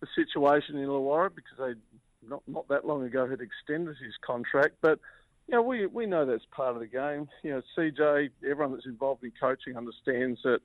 [0.00, 1.80] the situation in Illawarra because they
[2.28, 4.76] not not that long ago had extended his contract.
[4.80, 4.98] But
[5.46, 7.28] you know, we we know that's part of the game.
[7.42, 10.60] You know, CJ, everyone that's involved in coaching understands that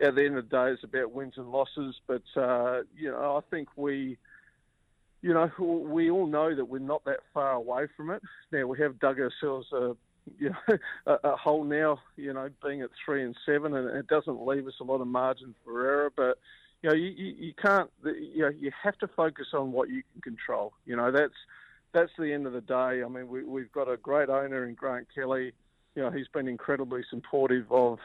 [0.00, 1.96] at the end of the day, it's about wins and losses.
[2.06, 4.18] But uh, you know, I think we
[5.22, 8.22] you know, we all know that we're not that far away from it.
[8.50, 9.94] Now we have dug ourselves a,
[10.38, 12.00] you know, a, a hole now.
[12.16, 15.06] You know, being at three and seven, and it doesn't leave us a lot of
[15.06, 16.12] margin for error.
[16.14, 16.38] But
[16.82, 17.90] you know, you, you, you can't.
[18.04, 20.72] You know, you have to focus on what you can control.
[20.84, 21.34] You know, that's
[21.92, 23.02] that's the end of the day.
[23.02, 25.52] I mean, we, we've got a great owner in Grant Kelly.
[25.94, 27.98] You know, he's been incredibly supportive of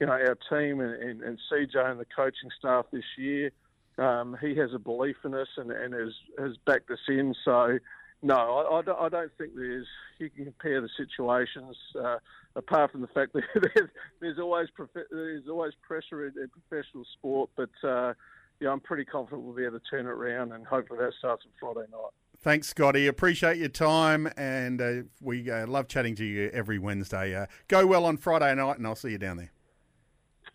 [0.00, 3.50] you know our team and, and, and CJ and the coaching staff this year.
[3.98, 7.34] Um, he has a belief in us and, and has, has backed us in.
[7.44, 7.78] So,
[8.22, 9.86] no, I, I, don't, I don't think there's
[10.18, 11.76] you can compare the situations.
[11.98, 12.18] Uh,
[12.56, 13.88] apart from the fact that there's,
[14.20, 14.68] there's always
[15.10, 18.12] there's always pressure in, in professional sport, but uh,
[18.60, 21.44] yeah, I'm pretty confident we'll be able to turn it around, and hopefully that starts
[21.46, 22.10] on Friday night.
[22.40, 23.06] Thanks, Scotty.
[23.08, 27.34] Appreciate your time, and uh, we uh, love chatting to you every Wednesday.
[27.34, 29.52] Uh, go well on Friday night, and I'll see you down there.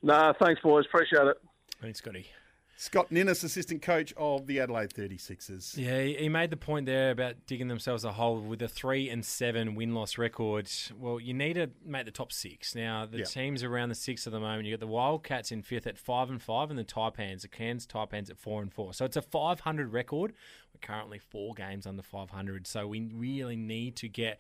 [0.02, 0.86] Nah, thanks, boys.
[0.86, 1.38] Appreciate it.
[1.82, 2.28] Thanks, Scotty.
[2.76, 5.78] Scott Ninnis, assistant coach of the Adelaide 36ers.
[5.78, 9.24] Yeah, he made the point there about digging themselves a hole with a three and
[9.24, 10.70] seven win loss record.
[10.98, 12.74] Well, you need to make the top six.
[12.76, 15.88] Now, the teams around the six at the moment, you've got the Wildcats in fifth
[15.88, 18.94] at five and five, and the Taipans, the Cairns Taipans at four and four.
[18.94, 20.34] So it's a 500 record.
[20.74, 22.66] We're currently four games under 500.
[22.66, 24.40] So we really need to get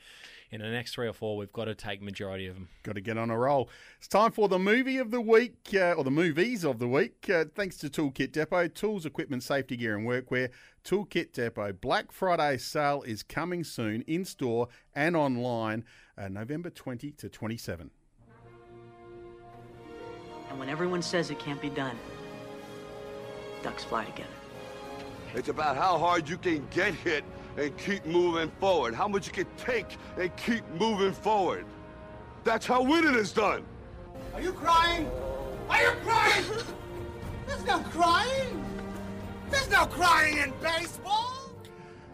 [0.50, 1.38] in the next three or four.
[1.38, 2.70] We've got to take majority of them.
[2.82, 3.70] Got to get on a roll.
[4.00, 7.30] It's time for the movie of the week, uh, or the movies of the week.
[7.30, 10.50] Uh, thanks to Toolkit Depot, tools, equipment, safety gear, and workwear.
[10.84, 15.86] Toolkit Depot Black Friday sale is coming soon in store and online,
[16.18, 17.92] uh, November 20 to 27.
[20.50, 21.98] And when everyone says it can't be done,
[23.64, 24.30] ducks fly together.
[25.36, 27.24] It's about how hard you can get hit
[27.58, 28.94] and keep moving forward.
[28.94, 31.66] How much you can take and keep moving forward.
[32.44, 33.64] That's how winning is done.
[34.34, 35.10] Are you crying?
[35.70, 36.46] Are you crying?
[37.48, 38.66] There's no crying.
[39.50, 41.32] There's no crying in baseball.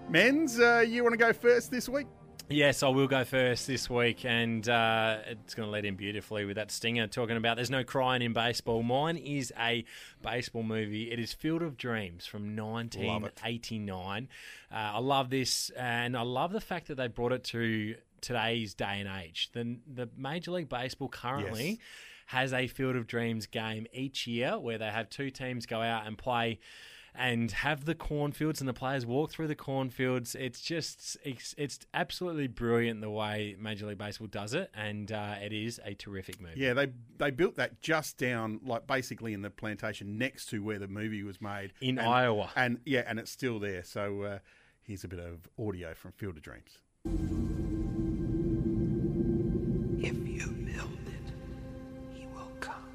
[0.10, 2.08] Men's, uh, you want to go first this week?
[2.52, 6.46] Yes, I will go first this week, and uh, it's going to lead in beautifully
[6.46, 8.82] with that stinger talking about there's no crying in baseball.
[8.82, 9.86] Mine is a
[10.24, 11.12] baseball movie.
[11.12, 14.28] It is Field of Dreams from 1989.
[14.72, 18.74] Uh, I love this, and I love the fact that they brought it to today's
[18.74, 19.52] day and age.
[19.54, 21.70] The, the Major League Baseball currently.
[21.70, 21.78] Yes
[22.30, 26.06] has a Field of Dreams game each year where they have two teams go out
[26.06, 26.60] and play
[27.16, 30.36] and have the cornfields and the players walk through the cornfields.
[30.36, 35.36] It's just it's, it's absolutely brilliant the way Major League Baseball does it, and uh,
[35.44, 36.60] it is a terrific movie.
[36.60, 36.88] Yeah, they
[37.18, 41.24] they built that just down, like basically in the plantation next to where the movie
[41.24, 42.52] was made In And- Iowa.
[42.56, 43.84] and yeah, and it's still there.
[43.84, 44.40] So uh,
[44.82, 46.80] here's a bit of audio from Field of Dreams.
[50.02, 51.34] If you build it,
[52.16, 52.86] he will come.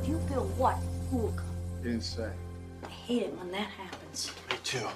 [0.00, 0.76] If you build what,
[1.10, 1.45] who will come?
[1.86, 2.28] You didn't say.
[2.82, 4.32] I hate it when that happens.
[4.50, 4.88] Me too.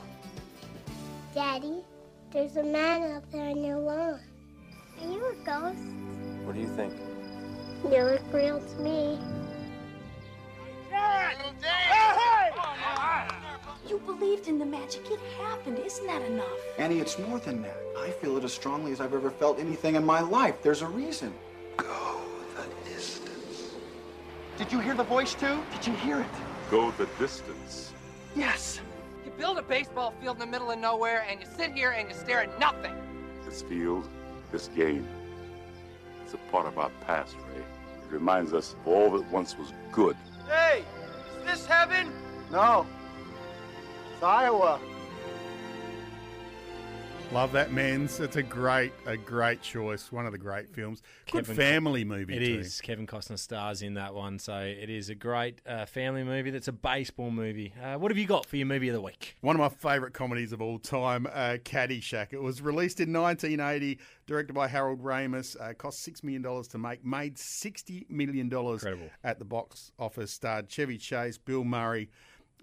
[1.33, 1.85] Daddy,
[2.33, 4.19] there's a man out there on your lawn.
[5.01, 5.85] Are you a ghost?
[6.43, 6.93] What do you think?
[7.85, 9.21] You look real to me.
[13.89, 15.09] You believed in the magic.
[15.13, 15.79] It happened.
[15.79, 16.49] Isn't that enough?
[16.77, 17.81] Annie, it's more than that.
[17.99, 20.61] I feel it as strongly as I've ever felt anything in my life.
[20.61, 21.33] There's a reason.
[21.77, 22.21] Go
[22.57, 23.75] the distance.
[24.59, 25.57] Did you hear the voice too?
[25.73, 26.27] Did you hear it?
[26.71, 27.93] Go the distance.
[28.37, 28.81] Yes.
[29.25, 32.09] You build a baseball field in the middle of nowhere and you sit here and
[32.09, 32.95] you stare at nothing.
[33.45, 34.09] This field,
[34.53, 35.07] this game,
[36.25, 37.61] it's a part of our past, Ray.
[37.61, 40.17] It reminds us of all that once was good.
[40.49, 40.85] Hey,
[41.41, 42.13] is this heaven?
[42.53, 42.87] No.
[44.15, 44.79] It's Iowa.
[47.33, 48.19] Love that, men's.
[48.19, 50.11] It's a great, a great choice.
[50.11, 51.01] One of the great films.
[51.31, 52.35] Good Kevin- family movie.
[52.37, 52.59] It too.
[52.59, 52.81] is.
[52.81, 56.51] Kevin Costner stars in that one, so it is a great uh, family movie.
[56.51, 57.73] That's a baseball movie.
[57.81, 59.37] Uh, what have you got for your movie of the week?
[59.43, 62.33] One of my favourite comedies of all time, uh, Caddyshack.
[62.33, 65.55] It was released in 1980, directed by Harold Ramis.
[65.61, 68.53] Uh, cost $6 million to make, made $60 million
[69.23, 70.33] at the box office.
[70.33, 72.11] Starred Chevy Chase, Bill Murray,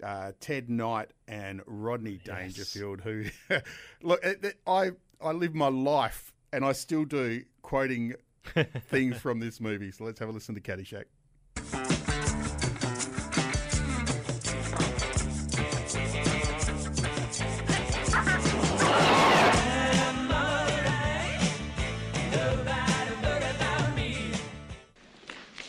[0.02, 3.24] uh, Ted Knight, and Rodney Dangerfield, who,
[4.02, 4.90] look, it- it- I,
[5.20, 8.14] I live my life, and I still do, quoting
[8.90, 9.90] things from this movie.
[9.90, 11.04] So let's have a listen to Caddyshack.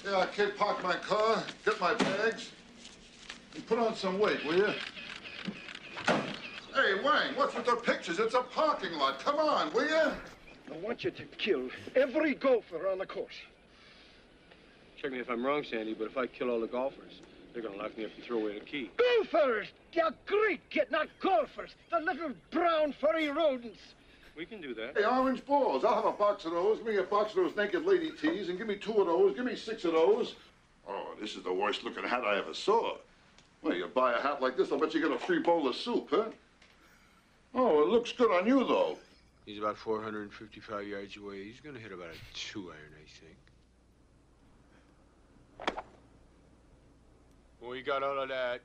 [0.05, 2.59] Yeah, I can't park my car, get my bags, and
[3.62, 4.74] put on some weight, will you?
[6.07, 8.20] Hey, Wang, what's with the pictures?
[8.20, 9.20] It's a parking lot.
[9.20, 10.12] Come on, will you?
[10.72, 13.34] I want you to kill every golfer on the course.
[15.01, 17.22] Check me if I'm wrong, Sandy, but if I kill all the golfers,
[17.53, 18.91] they're gonna lock me up and throw away the key.
[18.97, 19.68] Golfers!
[19.93, 21.72] They're great, kid, not golfers.
[21.89, 23.80] The little brown furry rodents.
[24.38, 24.97] We can do that.
[24.97, 25.84] Hey, orange balls.
[25.84, 26.78] I'll have a box of those.
[26.78, 29.36] Give me a box of those naked lady tees, and give me two of those.
[29.36, 30.36] Give me six of those.
[30.88, 32.95] Oh, this is the worst looking hat I ever saw.
[33.62, 35.76] Well, you buy a hat like this, I'll bet you get a free bowl of
[35.76, 36.30] soup, huh?
[37.53, 38.97] Oh, it looks good on you, though.
[39.45, 41.43] He's about 455 yards away.
[41.43, 43.36] He's gonna hit about a two iron, I think.
[47.68, 48.62] We got all of that.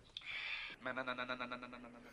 [0.84, 2.04] No, no, no, no, no, no, no, no, no, no,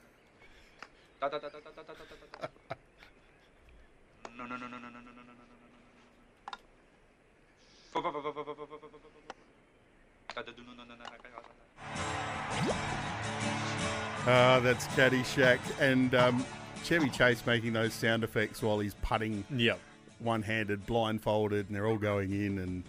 [14.28, 16.46] Uh, that's Caddyshack and um,
[16.84, 19.44] Chevy Chase making those sound effects while he's putting.
[19.50, 19.80] Yep.
[20.20, 22.60] One-handed, blindfolded, and they're all going in.
[22.60, 22.84] And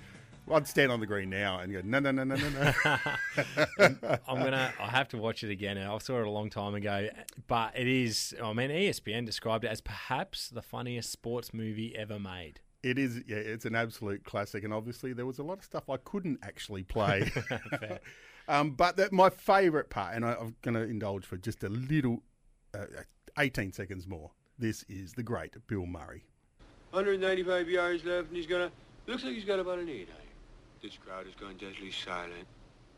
[0.52, 2.72] I'd stand on the green now and go, no, no, no, no, no, no.
[4.28, 4.72] I'm gonna.
[4.78, 5.78] I have to watch it again.
[5.78, 7.08] I saw it a long time ago,
[7.46, 8.34] but it is.
[8.42, 12.60] I mean, ESPN described it as perhaps the funniest sports movie ever made.
[12.82, 15.88] It is, yeah, it's an absolute classic, and obviously there was a lot of stuff
[15.88, 17.30] I couldn't actually play.
[18.48, 21.68] um, but that, my favourite part, and I, I'm going to indulge for just a
[21.68, 22.24] little,
[22.74, 22.86] uh,
[23.38, 24.32] 18 seconds more.
[24.58, 26.24] This is the great Bill Murray.
[26.90, 28.70] 195 yards left, and he's gonna.
[29.06, 30.28] Looks like he's got about an eight iron.
[30.82, 32.46] This crowd has gone deadly silent.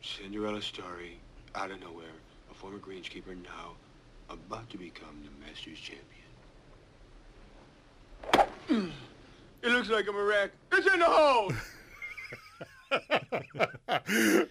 [0.03, 1.21] Cinderella story,
[1.55, 2.11] out of nowhere.
[2.51, 3.77] A former greenskeeper now
[4.29, 6.11] about to become the Masters champion.
[9.65, 10.51] it looks like I'm a wreck.
[10.73, 11.53] It's in the hole.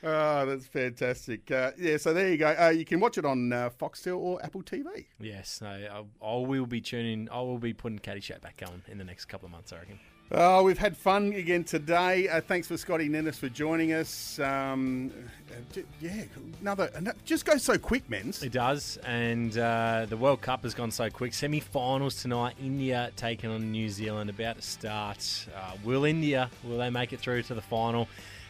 [0.03, 1.49] oh, that's fantastic.
[1.51, 2.55] Uh, yeah, so there you go.
[2.59, 5.05] Uh, you can watch it on uh, Foxtel or Apple TV.
[5.19, 7.29] Yes, no, I, I will be tuning.
[7.31, 9.71] I will be putting Caddyshack back on in the next couple of months.
[9.71, 9.99] I reckon.
[10.35, 12.27] Oh, we've had fun again today.
[12.27, 14.39] Uh, thanks for Scotty Ninnis for joining us.
[14.39, 15.11] Um,
[15.51, 16.23] uh, j- yeah,
[16.59, 18.41] another, ano- just goes so quick, men's.
[18.41, 21.35] It does, and uh, the World Cup has gone so quick.
[21.35, 22.55] Semi-finals tonight.
[22.59, 25.45] India taking on New Zealand, about to start.
[25.55, 26.49] Uh, will India?
[26.63, 28.07] Will they make it through to the final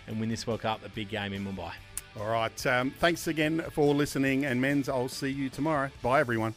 [0.08, 0.86] and win this World Cup?
[0.86, 1.74] A big game in Mumbai.
[2.18, 2.66] All right.
[2.66, 4.88] Um, thanks again for listening, and men's.
[4.88, 5.90] I'll see you tomorrow.
[6.02, 6.56] Bye, everyone.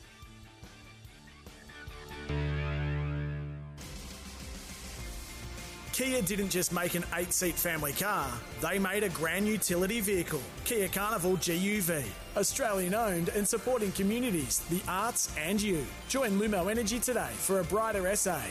[5.97, 8.30] Kia didn't just make an eight seat family car,
[8.61, 12.05] they made a grand utility vehicle, Kia Carnival GUV.
[12.36, 15.86] Australian owned and supporting communities, the arts, and you.
[16.11, 18.42] Join Lumo Energy today for a brighter SA.